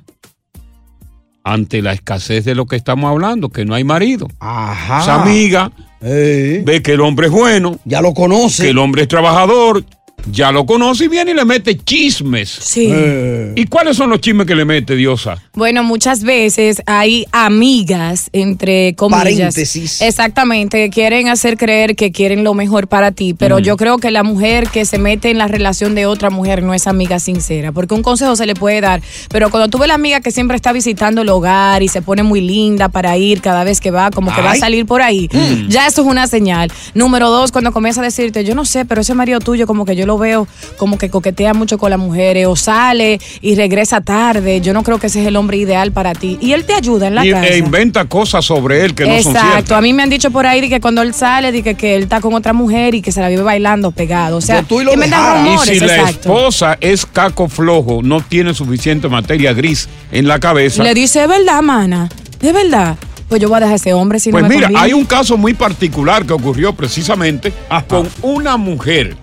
ante 1.43 1.81
la 1.81 1.93
escasez 1.93 2.43
de 2.43 2.55
lo 2.55 2.65
que 2.65 2.75
estamos 2.75 3.09
hablando, 3.09 3.49
que 3.49 3.63
no 3.63 3.73
hay 3.73 3.85
marido. 3.85 4.27
Ajá. 4.39 5.01
Esa 5.01 5.21
amiga 5.23 5.71
Eh, 6.01 6.61
ve 6.65 6.81
que 6.83 6.91
el 6.91 7.01
hombre 7.01 7.27
es 7.27 7.31
bueno, 7.33 7.79
ya 7.85 8.01
lo 8.01 8.09
que 8.09 8.15
conoce. 8.21 8.69
el 8.69 8.77
hombre 8.77 9.03
es 9.03 9.07
trabajador, 9.07 9.83
ya 10.29 10.51
lo 10.51 10.65
conoce 10.65 11.05
y 11.05 11.07
viene 11.07 11.31
y 11.31 11.33
le 11.33 11.45
mete 11.45 11.75
chismes. 11.77 12.49
Sí. 12.49 12.89
Eh, 12.91 13.53
¿Y 13.55 13.65
cuáles 13.65 13.95
son 13.97 14.09
los 14.11 14.19
chismes 14.19 14.45
que 14.45 14.53
le 14.55 14.65
mete 14.65 14.95
Diosa? 14.95 15.41
Bueno, 15.57 15.83
muchas 15.83 16.21
veces 16.21 16.83
hay 16.85 17.25
amigas, 17.31 18.29
entre 18.31 18.93
comillas. 18.93 19.23
Paréntesis. 19.23 20.03
Exactamente, 20.03 20.77
que 20.77 20.89
quieren 20.91 21.29
hacer 21.29 21.57
creer 21.57 21.95
que 21.95 22.11
quieren 22.11 22.43
lo 22.43 22.53
mejor 22.53 22.87
para 22.87 23.11
ti, 23.11 23.33
pero 23.33 23.57
yo 23.57 23.75
creo 23.75 23.97
que 23.97 24.11
la 24.11 24.21
mujer 24.21 24.69
que 24.69 24.85
se 24.85 24.99
mete 24.99 25.31
en 25.31 25.39
la 25.39 25.47
relación 25.47 25.95
de 25.95 26.05
otra 26.05 26.29
mujer 26.29 26.61
no 26.61 26.75
es 26.75 26.85
amiga 26.85 27.19
sincera, 27.19 27.71
porque 27.71 27.95
un 27.95 28.03
consejo 28.03 28.35
se 28.35 28.45
le 28.45 28.53
puede 28.53 28.81
dar, 28.81 29.01
pero 29.29 29.49
cuando 29.49 29.67
tú 29.67 29.79
ves 29.79 29.87
la 29.87 29.95
amiga 29.95 30.21
que 30.21 30.29
siempre 30.29 30.55
está 30.55 30.73
visitando 30.73 31.23
el 31.23 31.29
hogar 31.29 31.81
y 31.81 31.87
se 31.87 32.03
pone 32.03 32.21
muy 32.21 32.39
linda 32.39 32.89
para 32.89 33.17
ir 33.17 33.41
cada 33.41 33.63
vez 33.63 33.81
que 33.81 33.89
va, 33.89 34.11
como 34.11 34.31
que 34.35 34.43
va 34.43 34.51
a 34.51 34.57
salir 34.57 34.85
por 34.85 35.01
ahí, 35.01 35.27
ya 35.69 35.87
eso 35.87 36.01
es 36.01 36.07
una 36.07 36.27
señal. 36.27 36.71
Número 36.93 37.31
dos, 37.31 37.51
cuando 37.51 37.71
comienza 37.71 38.01
a 38.01 38.03
decirte, 38.03 38.43
yo 38.43 38.53
no 38.53 38.63
sé, 38.63 38.85
pero 38.85 39.01
ese 39.01 39.15
marido 39.15 39.39
tuyo 39.39 39.65
como 39.65 39.85
que 39.85 39.95
yo 39.95 40.05
lo 40.05 40.19
veo 40.19 40.47
como 40.77 40.99
que 40.99 41.09
coquetea 41.09 41.55
mucho 41.55 41.79
con 41.79 41.89
las 41.89 41.99
mujeres 41.99 42.45
o 42.45 42.55
sale 42.55 43.19
y 43.41 43.55
regresa 43.55 44.01
tarde, 44.01 44.61
yo 44.61 44.71
no 44.73 44.83
creo 44.83 44.99
que 44.99 45.07
ese 45.07 45.21
es 45.21 45.25
el 45.25 45.35
hombre 45.35 45.46
hombre 45.47 45.57
ideal 45.57 45.91
para 45.93 46.13
ti. 46.13 46.37
Y 46.41 46.51
él 46.51 46.65
te 46.65 46.73
ayuda 46.73 47.07
en 47.07 47.15
la 47.15 47.25
Y- 47.25 47.31
casa. 47.31 47.47
e 47.47 47.57
inventa 47.57 48.05
cosas 48.05 48.43
sobre 48.43 48.83
él 48.83 48.93
que 48.93 49.05
no 49.05 49.21
son 49.21 49.31
Exacto, 49.35 49.51
ciertas. 49.53 49.77
a 49.77 49.81
mí 49.81 49.93
me 49.93 50.03
han 50.03 50.09
dicho 50.09 50.29
por 50.29 50.45
ahí 50.45 50.59
de 50.59 50.67
que 50.69 50.81
cuando 50.81 51.01
él 51.01 51.13
sale, 51.13 51.51
de 51.53 51.63
que, 51.63 51.75
que 51.75 51.95
él 51.95 52.03
está 52.03 52.19
con 52.19 52.33
otra 52.33 52.51
mujer 52.53 52.93
y 52.95 53.01
que 53.01 53.11
se 53.13 53.21
la 53.21 53.29
vive 53.29 53.43
bailando 53.43 53.91
pegado. 53.91 54.37
O 54.37 54.41
sea, 54.41 54.65
inventan 54.69 55.45
Y 55.45 55.49
rumores, 55.49 55.69
si 55.69 55.79
la 55.79 55.95
exacto. 55.95 56.11
esposa 56.37 56.77
es 56.81 57.05
caco 57.05 57.47
flojo, 57.47 58.01
no 58.03 58.19
tiene 58.21 58.53
suficiente 58.53 59.07
materia 59.07 59.53
gris 59.53 59.87
en 60.11 60.27
la 60.27 60.39
cabeza. 60.39 60.83
Le 60.83 60.93
dice, 60.93 61.23
es 61.23 61.29
verdad, 61.29 61.61
mana, 61.61 62.09
es 62.41 62.53
verdad. 62.53 62.97
Pues 63.29 63.41
yo 63.41 63.49
voy 63.49 63.57
a 63.57 63.59
dejar 63.61 63.73
a 63.73 63.75
ese 63.75 63.93
hombre 63.93 64.19
si 64.19 64.31
Pues 64.31 64.43
no 64.43 64.49
me 64.49 64.55
mira, 64.55 64.67
conviene. 64.67 64.85
hay 64.85 64.93
un 64.93 65.05
caso 65.05 65.37
muy 65.37 65.53
particular 65.53 66.25
que 66.25 66.33
ocurrió 66.33 66.73
precisamente 66.73 67.51
con 67.87 68.07
una 68.21 68.57
mujer 68.57 69.15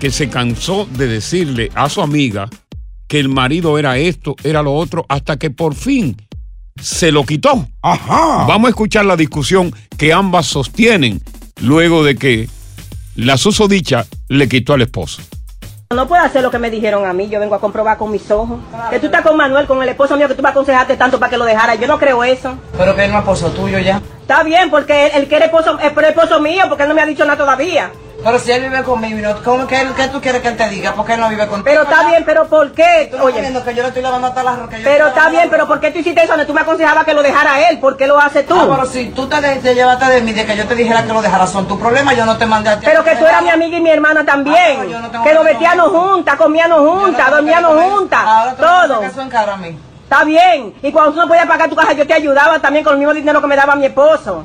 que 0.00 0.10
se 0.10 0.28
cansó 0.28 0.86
de 0.96 1.06
decirle 1.06 1.70
a 1.74 1.88
su 1.88 2.02
amiga 2.02 2.48
que 3.08 3.20
el 3.20 3.28
marido 3.28 3.78
era 3.78 3.98
esto, 3.98 4.36
era 4.44 4.62
lo 4.62 4.74
otro, 4.74 5.06
hasta 5.08 5.36
que 5.36 5.50
por 5.50 5.74
fin 5.74 6.16
se 6.80 7.12
lo 7.12 7.24
quitó. 7.24 7.66
Vamos 7.82 8.66
a 8.66 8.68
escuchar 8.68 9.04
la 9.06 9.16
discusión 9.16 9.74
que 9.96 10.12
ambas 10.12 10.46
sostienen 10.46 11.22
luego 11.60 12.04
de 12.04 12.16
que 12.16 12.48
la 13.14 13.36
susodicha 13.36 14.06
le 14.28 14.48
quitó 14.48 14.74
al 14.74 14.82
esposo. 14.82 15.22
No 15.94 16.08
puedo 16.08 16.20
hacer 16.20 16.42
lo 16.42 16.50
que 16.50 16.58
me 16.58 16.68
dijeron 16.68 17.06
a 17.06 17.12
mí, 17.12 17.28
yo 17.28 17.38
vengo 17.38 17.54
a 17.54 17.60
comprobar 17.60 17.96
con 17.96 18.10
mis 18.10 18.28
ojos. 18.30 18.58
Que 18.90 18.98
tú 18.98 19.06
estás 19.06 19.22
con 19.22 19.36
Manuel, 19.36 19.68
con 19.68 19.80
el 19.80 19.88
esposo 19.88 20.16
mío, 20.16 20.26
que 20.26 20.34
tú 20.34 20.42
me 20.42 20.48
aconsejaste 20.48 20.96
tanto 20.96 21.20
para 21.20 21.30
que 21.30 21.38
lo 21.38 21.44
dejara. 21.44 21.76
Yo 21.76 21.86
no 21.86 21.96
creo 21.96 22.24
eso. 22.24 22.58
Pero 22.76 22.96
que 22.96 23.04
él 23.04 23.12
no 23.12 23.18
es 23.18 23.22
esposo 23.22 23.50
tuyo 23.52 23.78
ya. 23.78 24.02
Está 24.20 24.42
bien, 24.42 24.68
porque 24.68 25.06
él, 25.06 25.12
él 25.14 25.28
quiere 25.28 25.44
esposo, 25.44 25.78
es 25.78 25.92
esposo 25.96 26.40
mío, 26.40 26.64
porque 26.68 26.82
él 26.82 26.88
no 26.88 26.94
me 26.96 27.02
ha 27.02 27.06
dicho 27.06 27.24
nada 27.24 27.38
todavía. 27.38 27.92
Pero 28.26 28.40
si 28.40 28.50
él 28.50 28.62
vive 28.62 28.82
conmigo, 28.82 29.20
no, 29.20 29.40
¿cómo 29.44 29.68
que 29.68 29.80
él, 29.80 29.88
qué 29.96 30.08
tú 30.08 30.20
quieres 30.20 30.42
que 30.42 30.48
él 30.48 30.56
te 30.56 30.68
diga? 30.68 30.94
¿Por 30.94 31.06
qué 31.06 31.14
él 31.14 31.20
no 31.20 31.28
vive 31.28 31.46
contigo? 31.46 31.64
Pero 31.64 31.82
está 31.84 32.08
bien, 32.08 32.24
pero 32.26 32.48
¿por 32.48 32.72
qué? 32.72 33.06
Tú 33.08 33.18
no 33.18 33.28
estás 33.28 33.40
viendo 33.40 33.62
que 33.64 33.72
yo 33.76 33.82
le 33.82 33.88
estoy 33.88 34.02
lavando 34.02 34.26
hasta 34.26 34.42
la 34.42 34.56
roca. 34.56 34.76
Pero 34.82 35.06
está 35.06 35.28
bien, 35.28 35.48
pero 35.48 35.68
¿por 35.68 35.78
qué 35.78 35.92
tú 35.92 36.00
hiciste 36.00 36.20
eso? 36.24 36.30
Donde 36.32 36.44
tú 36.44 36.52
me 36.52 36.62
aconsejabas 36.62 37.04
que 37.04 37.14
lo 37.14 37.22
dejara 37.22 37.68
él, 37.68 37.78
¿por 37.78 37.96
qué 37.96 38.08
lo 38.08 38.18
haces 38.18 38.44
tú? 38.44 38.56
Ah, 38.60 38.66
pero 38.68 38.84
si 38.86 39.10
tú 39.10 39.28
te, 39.28 39.36
te 39.40 39.74
llevaste 39.76 40.06
de 40.06 40.22
mí, 40.22 40.32
de 40.32 40.44
que 40.44 40.56
yo 40.56 40.66
te 40.66 40.74
dijera 40.74 41.04
que 41.06 41.12
lo 41.12 41.22
dejara, 41.22 41.46
son 41.46 41.68
tus 41.68 41.78
problemas, 41.78 42.16
yo 42.16 42.26
no 42.26 42.36
te 42.36 42.46
mandé 42.46 42.70
a 42.70 42.80
ti. 42.80 42.86
Pero 42.86 43.04
que 43.04 43.14
tú 43.14 43.24
eras 43.24 43.42
mi 43.44 43.50
amiga 43.50 43.76
y 43.78 43.80
mi 43.80 43.90
hermana 43.90 44.24
también. 44.24 44.56
Ah, 44.56 44.74
pero 44.80 44.90
yo 44.90 45.00
no 45.00 45.10
tengo 45.12 45.24
que 45.24 45.30
que- 45.30 45.38
vestíamos 45.44 45.88
juntas, 45.90 46.34
comíamos 46.34 46.80
juntas, 46.80 47.30
dormíamos 47.30 47.80
juntas, 47.80 48.56
todo. 48.58 49.02
Eso 49.04 49.20
en 49.22 49.28
cara 49.28 49.52
a 49.54 49.56
mí. 49.56 49.78
Está 50.02 50.24
bien. 50.24 50.74
Y 50.82 50.90
cuando 50.90 51.12
tú 51.12 51.20
no 51.20 51.28
podías 51.28 51.46
pagar 51.46 51.68
tu 51.70 51.76
casa, 51.76 51.92
yo 51.92 52.04
te 52.04 52.14
ayudaba 52.14 52.58
también 52.58 52.84
con 52.84 52.94
el 52.94 52.98
mismo 52.98 53.14
dinero 53.14 53.40
que 53.40 53.46
me 53.46 53.54
daba 53.54 53.76
mi 53.76 53.86
esposo. 53.86 54.44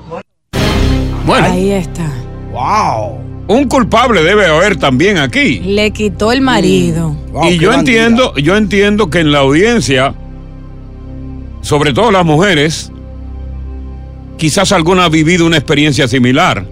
Bueno. 1.25 1.47
Ahí 1.47 1.71
está. 1.71 2.03
¡Wow! 2.51 3.20
Un 3.48 3.67
culpable 3.67 4.24
debe 4.24 4.45
haber 4.45 4.77
también 4.77 5.17
aquí. 5.17 5.60
Le 5.60 5.91
quitó 5.91 6.31
el 6.31 6.41
marido. 6.41 7.15
y 7.50 7.57
yo 7.57 7.74
entiendo, 7.74 8.33
yo 8.36 8.55
entiendo 8.55 9.10
que 9.10 9.19
en 9.19 9.31
la 9.31 9.39
audiencia, 9.39 10.13
sobre 11.62 11.93
todo 11.93 12.12
las 12.12 12.25
mujeres, 12.25 12.91
quizás 14.38 14.71
alguna 14.71 15.05
ha 15.05 15.10
vivido 15.10 15.45
una 15.45 15.57
experiencia 15.57 16.07
similar 16.07 16.65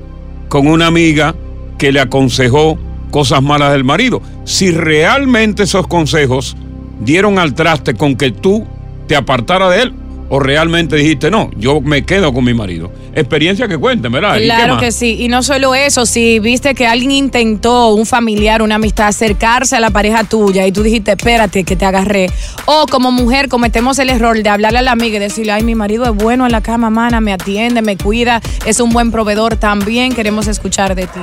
con 0.48 0.68
una 0.68 0.88
amiga 0.88 1.36
que 1.78 1.92
le 1.92 2.00
aconsejó 2.00 2.78
cosas 3.12 3.42
malas 3.42 3.72
del 3.72 3.84
marido. 3.84 4.22
Si 4.46 4.72
realmente 4.72 5.64
esos 5.64 5.88
consejos 5.88 6.56
dieron 7.02 7.40
al 7.40 7.56
traste 7.56 7.94
con 7.94 8.16
que 8.16 8.32
tú 8.32 8.66
te 9.08 9.16
apartara 9.16 9.70
de 9.70 9.84
él 9.84 9.94
o 10.30 10.40
realmente 10.40 10.96
dijiste, 10.96 11.32
no, 11.32 11.50
yo 11.58 11.82
me 11.82 12.06
quedo 12.06 12.34
con 12.34 12.44
mi 12.44 12.54
marido. 12.54 12.92
Experiencia 13.14 13.68
que 13.68 13.78
cuenten, 13.78 14.12
¿verdad? 14.12 14.38
¿Y 14.38 14.42
qué 14.42 14.46
Claro 14.46 14.78
que 14.78 14.92
sí. 14.92 15.18
Y 15.20 15.28
no 15.28 15.42
solo 15.44 15.74
eso, 15.76 16.06
si 16.06 16.40
viste 16.40 16.76
que 16.76 16.86
alguien 16.88 17.12
intentó, 17.12 17.94
un 17.94 18.06
familiar, 18.06 18.62
una 18.62 18.76
amistad, 18.76 19.08
acercarse 19.08 19.76
a 19.76 19.80
la 19.80 19.90
pareja 19.90 20.24
tuya 20.24 20.66
y 20.68 20.72
tú 20.72 20.84
dijiste, 20.84 21.12
espérate, 21.12 21.64
que 21.64 21.76
te 21.76 21.86
agarré. 21.86 22.30
O 22.66 22.86
como 22.88 23.12
mujer 23.12 23.50
cometemos 23.50 23.98
el 24.00 24.10
error 24.10 24.42
de 24.42 24.50
hablarle 24.50 24.80
a 24.80 24.82
la 24.84 24.92
amiga 24.92 25.18
y 25.18 25.20
decirle, 25.20 25.52
ay, 25.52 25.64
mi 25.64 25.76
marido 25.76 26.06
es 26.06 26.16
bueno 26.16 26.46
en 26.46 26.52
la 26.52 26.62
cama, 26.62 26.90
mana, 26.90 27.20
me 27.22 27.34
atiende, 27.34 27.82
me 27.82 27.98
cuida, 27.98 28.42
es 28.66 28.80
un 28.80 28.92
buen 28.92 29.12
proveedor 29.12 29.56
también, 29.56 30.14
queremos 30.14 30.48
escuchar 30.48 30.94
de 30.96 31.08
ti. 31.08 31.20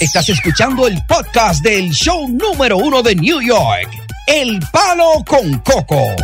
Estás 0.00 0.28
escuchando 0.28 0.86
el 0.86 0.98
podcast 1.06 1.62
del 1.62 1.90
show 1.90 2.28
número 2.28 2.76
uno 2.76 3.02
de 3.02 3.14
New 3.14 3.40
York, 3.40 3.88
El 4.26 4.58
Palo 4.72 5.24
con 5.26 5.58
Coco. 5.58 6.14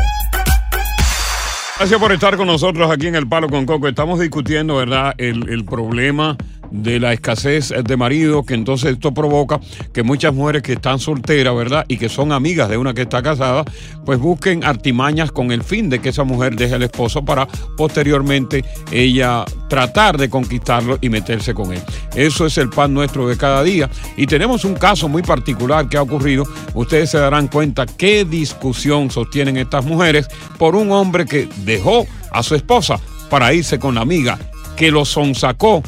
Gracias 1.84 2.00
por 2.00 2.12
estar 2.12 2.38
con 2.38 2.46
nosotros 2.46 2.90
aquí 2.90 3.08
en 3.08 3.14
El 3.14 3.28
Palo 3.28 3.46
con 3.50 3.66
Coco. 3.66 3.86
Estamos 3.86 4.18
discutiendo, 4.18 4.76
¿verdad?, 4.76 5.12
el, 5.18 5.50
el 5.50 5.66
problema 5.66 6.34
de 6.74 6.98
la 6.98 7.12
escasez 7.12 7.72
de 7.84 7.96
marido, 7.96 8.44
que 8.44 8.54
entonces 8.54 8.92
esto 8.92 9.14
provoca 9.14 9.60
que 9.92 10.02
muchas 10.02 10.34
mujeres 10.34 10.62
que 10.62 10.72
están 10.72 10.98
solteras, 10.98 11.54
¿verdad?, 11.54 11.84
y 11.87 11.98
que 11.98 12.08
son 12.08 12.32
amigas 12.32 12.68
de 12.68 12.76
una 12.76 12.92
que 12.92 13.02
está 13.02 13.22
casada, 13.22 13.64
pues 14.04 14.18
busquen 14.18 14.64
artimañas 14.64 15.30
con 15.30 15.52
el 15.52 15.62
fin 15.62 15.88
de 15.88 16.00
que 16.00 16.08
esa 16.08 16.24
mujer 16.24 16.56
deje 16.56 16.74
al 16.74 16.82
esposo 16.82 17.24
para 17.24 17.46
posteriormente 17.76 18.64
ella 18.90 19.44
tratar 19.68 20.18
de 20.18 20.28
conquistarlo 20.28 20.98
y 21.00 21.10
meterse 21.10 21.54
con 21.54 21.72
él. 21.72 21.82
Eso 22.16 22.44
es 22.44 22.58
el 22.58 22.70
pan 22.70 22.92
nuestro 22.92 23.28
de 23.28 23.37
cada 23.37 23.62
día. 23.62 23.88
Y 24.16 24.26
tenemos 24.26 24.64
un 24.64 24.74
caso 24.74 25.08
muy 25.08 25.22
particular 25.22 25.88
que 25.88 25.96
ha 25.96 26.02
ocurrido. 26.02 26.44
Ustedes 26.74 27.10
se 27.10 27.18
darán 27.18 27.46
cuenta 27.46 27.87
qué 27.87 28.24
discusión 28.24 29.10
sostienen 29.10 29.56
estas 29.58 29.84
mujeres 29.84 30.26
por 30.58 30.74
un 30.74 30.90
hombre 30.90 31.24
que 31.24 31.48
dejó 31.58 32.04
a 32.32 32.42
su 32.42 32.56
esposa 32.56 32.98
para 33.30 33.54
irse 33.54 33.78
con 33.78 33.94
la 33.94 34.00
amiga, 34.00 34.38
que 34.76 34.90
lo 34.90 35.04
sonsacó 35.04 35.82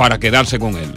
para 0.00 0.18
quedarse 0.18 0.58
con 0.58 0.74
él. 0.78 0.90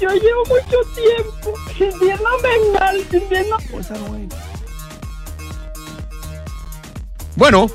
Yo 0.00 0.08
llevo 0.08 0.44
mucho 0.46 0.78
tiempo 0.94 1.52
sintiéndome 1.76 2.48
mal, 2.72 3.04
sintiendo... 3.10 3.58
Bueno, 7.36 7.66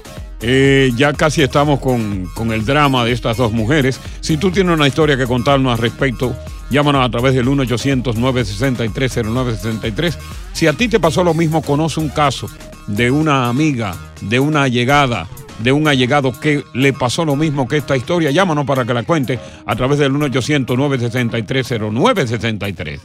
eh, 0.41 0.91
ya 0.95 1.13
casi 1.13 1.43
estamos 1.43 1.79
con, 1.79 2.25
con 2.33 2.51
el 2.51 2.65
drama 2.65 3.05
de 3.05 3.12
estas 3.12 3.38
dos 3.38 3.51
mujeres. 3.51 3.99
Si 4.21 4.38
tú 4.38 4.49
tienes 4.49 4.73
una 4.73 4.88
historia 4.88 5.15
que 5.15 5.27
contarnos 5.27 5.71
al 5.71 5.77
respecto, 5.77 6.36
llámanos 6.73 7.05
a 7.05 7.09
través 7.09 7.33
del 7.36 7.47
1-800-963-0963. 7.47 10.17
Si 10.51 10.67
a 10.67 10.73
ti 10.73 10.89
te 10.89 10.99
pasó 10.99 11.23
lo 11.23 11.33
mismo, 11.33 11.62
conoce 11.62 12.01
un 12.01 12.09
caso 12.09 12.49
de 12.88 13.09
una 13.12 13.47
amiga, 13.47 13.95
de 14.21 14.41
una 14.41 14.63
allegada, 14.63 15.27
de 15.59 15.71
un 15.71 15.88
allegado 15.88 16.38
que 16.38 16.65
le 16.73 16.91
pasó 16.91 17.23
lo 17.23 17.38
mismo 17.38 17.65
que 17.67 17.77
esta 17.77 17.95
historia, 17.95 18.31
llámanos 18.31 18.65
para 18.65 18.83
que 18.83 18.93
la 18.93 19.03
cuente 19.03 19.39
a 19.65 19.73
través 19.75 19.99
del 19.99 20.12
1-800-963-0963. 20.13 22.99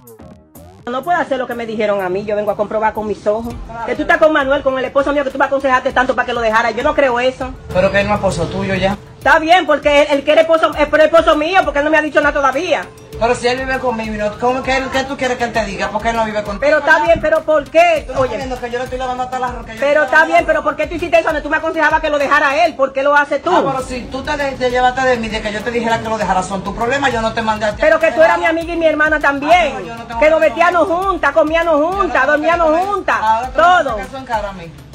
No 0.87 1.03
puedo 1.03 1.19
hacer 1.19 1.39
lo 1.39 1.47
que 1.47 1.55
me 1.55 1.67
dijeron 1.67 2.01
a 2.01 2.09
mí, 2.09 2.25
yo 2.25 2.35
vengo 2.35 2.51
a 2.51 2.57
comprobar 2.57 2.95
con 2.95 3.07
mis 3.07 3.27
ojos. 3.27 3.55
Que 3.85 3.95
tú 3.95 4.01
estás 4.03 4.17
con 4.17 4.33
Manuel, 4.33 4.63
con 4.63 4.79
el 4.79 4.85
esposo 4.87 5.13
mío, 5.13 5.23
que 5.23 5.29
tú 5.31 5.37
me 5.37 5.45
aconsejaste 5.45 5.93
tanto 5.93 6.15
para 6.15 6.25
que 6.25 6.33
lo 6.33 6.41
dejara. 6.41 6.71
Yo 6.71 6.83
no 6.83 6.95
creo 6.95 7.21
eso. 7.21 7.53
Pero 7.75 7.93
que 7.93 8.01
él 8.01 8.07
no 8.07 8.15
es 8.15 8.19
esposo 8.19 8.47
tuyo 8.47 8.75
ya. 8.75 8.97
Está 9.19 9.39
bien, 9.39 9.67
porque 9.67 10.01
él, 10.01 10.07
él 10.13 10.25
quiere 10.25 10.41
esposo, 10.41 10.73
es 10.75 10.89
esposo 10.91 11.37
mío, 11.37 11.61
porque 11.63 11.81
él 11.81 11.85
no 11.85 11.91
me 11.91 11.99
ha 11.99 12.03
dicho 12.03 12.23
nada 12.23 12.33
todavía. 12.33 12.87
Pero 13.21 13.35
si 13.35 13.49
él 13.49 13.59
vive 13.59 13.79
conmigo, 13.81 14.15
y 14.15 14.19
no, 14.19 14.39
¿cómo 14.39 14.63
qué 14.63 14.81
tú 15.09 15.17
quieres 15.17 15.39
que 15.39 15.45
él 15.45 15.53
te 15.53 15.65
diga? 15.65 15.89
¿Por 15.89 16.01
qué 16.01 16.11
él 16.11 16.17
no 16.17 16.25
vive 16.25 16.43
contigo? 16.43 16.61
Pero 16.61 16.79
está 16.79 17.03
bien, 17.05 17.21
pero 17.21 17.43
¿por 17.43 17.65
qué? 17.69 18.05
Tú 18.07 18.15
no 18.15 18.25
estás 18.25 18.37
viendo 18.37 18.61
que 18.61 18.71
yo 18.71 18.79
le 18.79 18.85
estoy 18.85 18.99
lavando 18.99 19.25
hasta 19.25 19.39
la 19.39 19.49
roca. 19.49 19.75
yo 19.75 19.81
Pero 19.81 20.03
está 20.05 20.25
bien, 20.25 20.45
pero 20.47 20.63
¿por 20.63 20.77
qué 20.77 20.87
tú 20.87 20.95
hiciste 20.95 21.19
eso? 21.19 21.29
Donde 21.29 21.43
tú 21.43 21.51
me 21.51 21.57
aconsejabas 21.57 22.01
que 22.01 22.11
lo 22.11 22.19
dejara 22.19 22.65
él, 22.65 22.75
¿por 22.75 22.93
qué 22.93 23.03
lo 23.03 23.17
haces 23.17 23.43
tú? 23.43 23.51
Ah, 23.53 23.63
pero 23.67 23.83
si 23.83 24.03
tú 24.03 24.23
te, 24.23 24.37
te 24.37 24.71
llevaste 24.71 25.01
de 25.03 25.17
mí, 25.17 25.29
de 25.29 25.43
que 25.43 25.53
yo 25.53 25.63
te 25.63 25.71
dijera 25.71 25.99
que 25.99 26.09
lo 26.09 26.17
dejara, 26.17 26.43
son 26.43 26.63
tus 26.63 26.75
problemas, 26.75 27.13
yo 27.13 27.21
no 27.21 27.33
te 27.33 27.43
mandé 27.43 27.67
a 27.67 27.71
ti. 27.73 27.79
Pero 27.81 27.99
que 27.99 28.13
tú 28.13 28.23
eras 28.23 28.39
mi 28.39 28.47
amiga 28.47 28.73
y 28.73 28.77
mi 28.77 28.87
hermana 28.87 29.19
también. 29.19 29.75
que 30.21 30.31
nos 30.31 30.41
vestíamos 30.41 30.87
juntas, 30.87 31.33
comíamos 31.33 31.75
juntas, 31.75 32.27
dormíamos 32.27 32.79
juntas, 32.79 33.17
todo. 33.55 33.99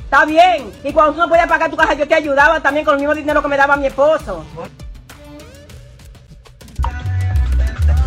Está 0.04 0.26
bien. 0.26 0.72
Y 0.84 0.94
cuando 0.94 1.14
tú 1.14 1.20
no 1.20 1.28
podías 1.28 1.48
pagar 1.48 1.72
tu 1.72 1.76
casa, 1.76 1.94
yo 1.96 2.08
te 2.08 2.14
ayudaba 2.14 2.60
también 2.60 2.86
con 2.86 2.94
el 2.94 3.00
mismo 3.00 3.16
dinero 3.16 3.42
que 3.42 3.48
me 3.48 3.58
daba 3.58 3.76
mi 3.76 3.88
esposo. 3.88 4.46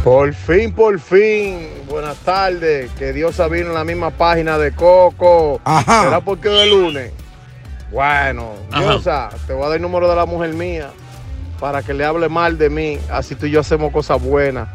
Por 0.07 0.33
fin, 0.35 0.73
por 0.73 1.01
fin. 1.01 1.67
Buenas 1.89 2.17
tardes. 2.19 2.93
Que 2.93 3.13
Dios 3.13 3.37
vino 3.51 3.67
en 3.67 3.75
la 3.75 3.83
misma 3.83 4.11
página 4.11 4.57
de 4.57 4.71
Coco. 4.71 5.61
Ajá. 5.65 6.05
¿Será 6.05 6.21
porque 6.21 6.63
es 6.63 6.71
lunes? 6.71 7.11
Bueno. 7.91 8.53
Diosa, 8.71 9.31
te 9.49 9.53
voy 9.53 9.65
a 9.65 9.67
dar 9.67 9.77
el 9.79 9.83
número 9.83 10.09
de 10.09 10.15
la 10.15 10.25
mujer 10.25 10.55
mía 10.55 10.91
para 11.59 11.83
que 11.83 11.93
le 11.93 12.05
hable 12.05 12.29
mal 12.29 12.57
de 12.57 12.71
mí. 12.71 13.01
Así 13.11 13.35
tú 13.35 13.47
y 13.47 13.51
yo 13.51 13.59
hacemos 13.59 13.93
cosas 13.93 14.23
buenas. 14.23 14.69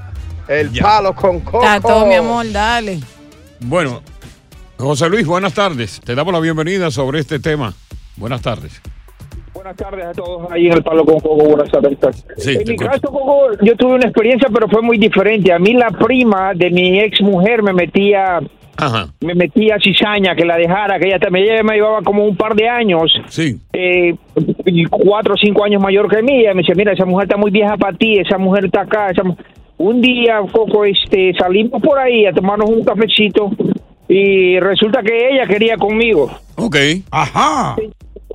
El 0.50 0.70
palo 0.78 1.16
con 1.16 1.40
Coco. 1.40 1.64
Está 1.64 1.80
todo, 1.80 2.06
mi 2.06 2.16
amor, 2.16 2.52
dale. 2.52 3.00
Bueno, 3.62 4.02
José 4.78 5.08
Luis, 5.08 5.26
buenas 5.26 5.54
tardes. 5.54 6.02
Te 6.04 6.14
damos 6.14 6.34
la 6.34 6.42
bienvenida 6.42 6.92
sobre 6.92 7.22
este 7.22 7.40
tema. 7.40 7.74
Buenas 8.18 8.42
tardes. 8.42 8.82
Buenas 9.62 9.78
tardes 9.78 10.06
a 10.08 10.12
todos 10.14 10.52
ahí 10.52 10.66
en 10.66 10.74
el 10.74 10.82
Palo 10.82 11.06
con 11.06 11.20
Coco. 11.20 11.36
Buenas 11.36 11.70
tardes. 11.70 11.96
Sí, 12.38 12.54
en 12.54 12.58
mi 12.68 12.74
escucho. 12.74 12.90
caso, 12.90 13.12
Coco, 13.12 13.52
yo 13.62 13.76
tuve 13.76 13.94
una 13.94 14.08
experiencia, 14.08 14.50
pero 14.52 14.68
fue 14.68 14.82
muy 14.82 14.98
diferente. 14.98 15.54
A 15.54 15.60
mí 15.60 15.74
la 15.74 15.92
prima 15.92 16.54
de 16.56 16.72
mi 16.72 17.00
ex 17.00 17.22
mujer 17.22 17.62
me 17.62 17.72
metía, 17.72 18.40
Ajá. 18.76 19.10
me 19.20 19.36
metía 19.36 19.78
cizaña 19.80 20.36
que 20.36 20.46
la 20.46 20.58
dejara, 20.58 20.98
que 20.98 21.10
ella 21.10 21.20
también 21.20 21.46
ella 21.46 21.62
me 21.62 21.76
llevaba 21.76 22.02
como 22.02 22.26
un 22.26 22.36
par 22.36 22.56
de 22.56 22.68
años. 22.68 23.14
Sí. 23.28 23.60
Eh, 23.72 24.16
y 24.66 24.86
cuatro 24.86 25.36
o 25.36 25.38
cinco 25.38 25.64
años 25.64 25.80
mayor 25.80 26.10
que 26.10 26.24
mí. 26.24 26.40
Ella 26.40 26.56
me 26.56 26.62
decía, 26.64 26.74
mira, 26.76 26.94
esa 26.94 27.06
mujer 27.06 27.26
está 27.26 27.38
muy 27.38 27.52
vieja 27.52 27.78
para 27.78 27.96
ti, 27.96 28.18
esa 28.18 28.40
mujer 28.40 28.66
está 28.66 28.82
acá. 28.82 29.12
esa 29.12 29.22
mu-". 29.22 29.36
Un 29.78 30.02
día, 30.02 30.40
Coco, 30.52 30.86
este, 30.86 31.36
salimos 31.38 31.80
por 31.84 32.00
ahí 32.00 32.26
a 32.26 32.34
tomarnos 32.34 32.68
un 32.68 32.84
cafecito 32.84 33.52
y 34.10 34.60
resulta 34.60 35.04
que 35.04 35.34
ella 35.36 35.46
quería 35.46 35.78
conmigo. 35.78 36.32
Ok. 36.56 36.78
Ajá. 37.12 37.76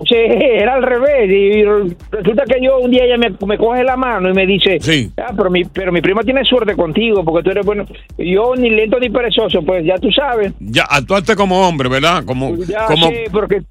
Sí, 0.04 0.14
era 0.16 0.74
al 0.74 0.82
revés. 0.82 1.30
Y 1.30 1.62
resulta 2.10 2.44
que 2.44 2.62
yo 2.62 2.78
un 2.78 2.90
día 2.90 3.04
ella 3.04 3.16
me, 3.16 3.30
me 3.46 3.56
coge 3.58 3.82
la 3.82 3.96
mano 3.96 4.28
y 4.30 4.34
me 4.34 4.46
dice, 4.46 4.78
sí. 4.80 5.10
ah, 5.16 5.32
pero 5.36 5.50
mi, 5.50 5.64
pero 5.64 5.90
mi 5.92 6.00
prima 6.00 6.22
tiene 6.22 6.44
suerte 6.44 6.74
contigo 6.76 7.24
porque 7.24 7.44
tú 7.44 7.50
eres 7.50 7.64
bueno. 7.64 7.84
Yo 8.18 8.54
ni 8.56 8.70
lento 8.70 8.98
ni 9.00 9.08
perezoso, 9.10 9.62
pues 9.62 9.84
ya 9.84 9.96
tú 9.96 10.10
sabes. 10.12 10.52
Ya, 10.60 10.84
actuaste 10.84 11.34
como 11.36 11.66
hombre, 11.66 11.88
¿verdad? 11.88 12.24
Como, 12.24 12.56
Ya 12.56 12.86
como, 12.86 13.08
sí, 13.08 13.14
porque... 13.32 13.62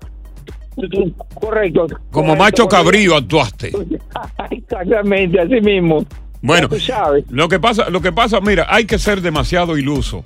Correcto. 1.35 1.87
como 2.11 2.35
correcto, 2.35 2.35
macho 2.35 2.67
cabrío 2.67 3.15
actuaste. 3.15 3.71
Exactamente, 4.51 5.39
así 5.39 5.61
mismo. 5.61 6.05
Bueno, 6.41 6.67
Ya 6.69 6.75
tú 6.75 6.79
sabes. 6.79 7.25
lo 7.29 7.47
que 7.47 7.59
pasa, 7.59 7.89
lo 7.89 8.01
que 8.01 8.11
pasa, 8.11 8.41
mira, 8.41 8.65
hay 8.69 8.85
que 8.85 8.99
ser 8.99 9.21
demasiado 9.21 9.77
iluso 9.77 10.21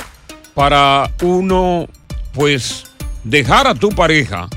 para 0.55 1.09
uno, 1.23 1.85
pues, 2.33 2.85
dejar 3.23 3.67
a 3.67 3.75
tu 3.75 3.89
pareja 3.89 4.47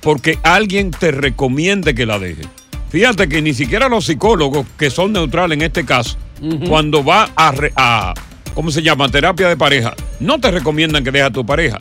porque 0.00 0.38
alguien 0.42 0.90
te 0.90 1.10
recomiende 1.10 1.94
que 1.94 2.06
la 2.06 2.18
deje. 2.18 2.42
Fíjate 2.90 3.28
que 3.28 3.40
ni 3.40 3.54
siquiera 3.54 3.88
los 3.88 4.06
psicólogos, 4.06 4.66
que 4.76 4.90
son 4.90 5.12
neutrales 5.12 5.56
en 5.56 5.62
este 5.62 5.84
caso, 5.84 6.16
cuando 6.68 7.04
va 7.04 7.30
a, 7.36 8.14
¿cómo 8.54 8.70
se 8.70 8.82
llama? 8.82 9.08
Terapia 9.08 9.48
de 9.48 9.56
pareja, 9.56 9.94
no 10.18 10.40
te 10.40 10.50
recomiendan 10.50 11.04
que 11.04 11.10
dejes 11.10 11.28
a 11.28 11.32
tu 11.32 11.46
pareja. 11.46 11.78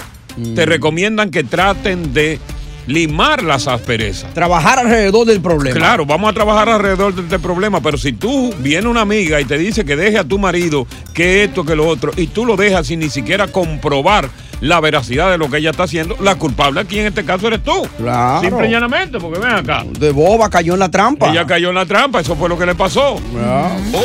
Te 0.56 0.66
recomiendan 0.66 1.32
que 1.32 1.44
traten 1.44 2.14
de 2.14 2.40
limar 2.88 3.44
las 3.44 3.68
asperezas. 3.68 4.34
Trabajar 4.34 4.80
alrededor 4.80 5.26
del 5.26 5.42
problema. 5.42 5.76
Claro, 5.76 6.06
vamos 6.06 6.30
a 6.30 6.34
trabajar 6.34 6.70
alrededor 6.70 7.14
de 7.16 7.22
este 7.22 7.40
problema, 7.40 7.82
pero 7.82 7.98
si 7.98 8.14
tú 8.14 8.54
viene 8.60 8.88
una 8.88 9.02
amiga 9.02 9.40
y 9.40 9.46
te 9.46 9.58
dice 9.58 9.86
que 9.86 9.96
deje 9.96 10.18
a 10.18 10.24
tu 10.24 10.40
marido, 10.40 10.88
que 11.14 11.44
esto, 11.44 11.64
que 11.64 11.76
lo 11.76 11.88
otro, 11.88 12.12
y 12.16 12.28
tú 12.28 12.46
lo 12.46 12.56
dejas 12.56 12.88
sin 12.88 13.00
ni 13.00 13.10
siquiera 13.10 13.48
comprobar 13.48 14.30
la 14.62 14.80
veracidad 14.80 15.32
de 15.32 15.38
lo 15.38 15.50
que 15.50 15.58
ella 15.58 15.72
está 15.72 15.84
haciendo, 15.84 16.16
la 16.20 16.36
culpable 16.36 16.82
aquí 16.82 17.00
en 17.00 17.08
este 17.08 17.26
caso 17.26 17.48
eres 17.48 17.64
tú. 17.64 17.88
Claro. 17.98 18.42
Simple 18.42 18.68
y 18.68 18.72
llanamente, 18.72 19.20
porque 19.20 19.40
ven 19.40 19.52
acá. 19.52 19.86
De 19.88 20.12
boba 20.12 20.50
cayó 20.50 20.74
en 20.74 20.80
la 20.80 20.90
trampa. 20.90 21.30
Ella 21.32 21.46
cayó 21.46 21.70
en 21.70 21.76
la 21.76 21.86
trampa, 21.86 22.20
eso 22.20 22.36
fue 22.36 22.50
lo 22.50 22.58
que 22.58 22.66
le 22.66 22.76
pasó. 22.76 23.20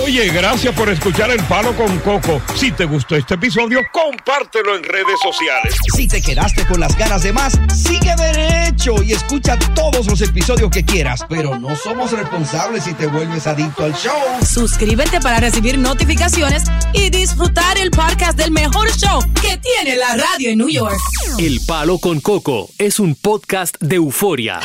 Oye, 0.05 0.29
gracias 0.31 0.75
por 0.75 0.88
escuchar 0.88 1.31
El 1.31 1.43
Palo 1.45 1.73
con 1.77 1.99
Coco. 1.99 2.40
Si 2.55 2.73
te 2.73 2.85
gustó 2.85 3.17
este 3.17 3.35
episodio, 3.35 3.81
compártelo 3.93 4.77
en 4.77 4.85
redes 4.85 5.19
sociales. 5.23 5.75
Si 5.95 6.09
te 6.09 6.23
quedaste 6.23 6.67
con 6.67 6.81
las 6.81 6.97
ganas 6.97 7.23
de 7.23 7.33
más, 7.33 7.59
sigue 7.75 8.14
derecho 8.17 9.03
y 9.03 9.12
escucha 9.12 9.59
todos 9.75 10.07
los 10.07 10.21
episodios 10.21 10.71
que 10.71 10.85
quieras. 10.85 11.25
Pero 11.29 11.59
no 11.59 11.75
somos 11.77 12.12
responsables 12.12 12.85
si 12.85 12.95
te 12.95 13.07
vuelves 13.07 13.47
adicto 13.47 13.85
al 13.85 13.95
show. 13.95 14.12
Suscríbete 14.45 15.21
para 15.21 15.40
recibir 15.40 15.79
notificaciones 15.79 16.64
y 16.93 17.11
disfrutar 17.11 17.79
el 17.79 17.90
podcast 17.90 18.38
del 18.38 18.51
mejor 18.51 18.90
show 18.97 19.21
que 19.40 19.59
tiene 19.59 19.97
la 19.97 20.17
radio 20.45 20.51
en 20.51 20.59
New 20.59 20.69
York. 20.69 20.99
El 21.39 21.61
Palo 21.67 21.99
con 21.99 22.21
Coco 22.21 22.69
es 22.79 23.01
un 23.01 23.15
podcast 23.15 23.77
de 23.81 23.97
euforia. 23.97 24.61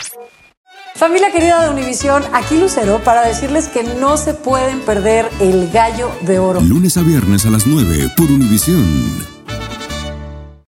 Familia 0.96 1.32
querida 1.32 1.64
de 1.64 1.70
Univisión, 1.70 2.24
aquí 2.34 2.58
Lucero 2.58 3.02
para 3.04 3.26
decirles 3.26 3.68
que 3.68 3.84
no 3.84 4.18
se 4.18 4.34
pueden 4.34 4.82
perder 4.82 5.30
el 5.40 5.70
gallo 5.72 6.12
de 6.22 6.40
oro. 6.40 6.60
Lunes 6.62 6.98
a 6.98 7.04
viernes 7.04 7.46
a 7.46 7.50
las 7.50 7.66
9 7.66 8.12
por 8.18 8.30
Univisión. 8.30 9.39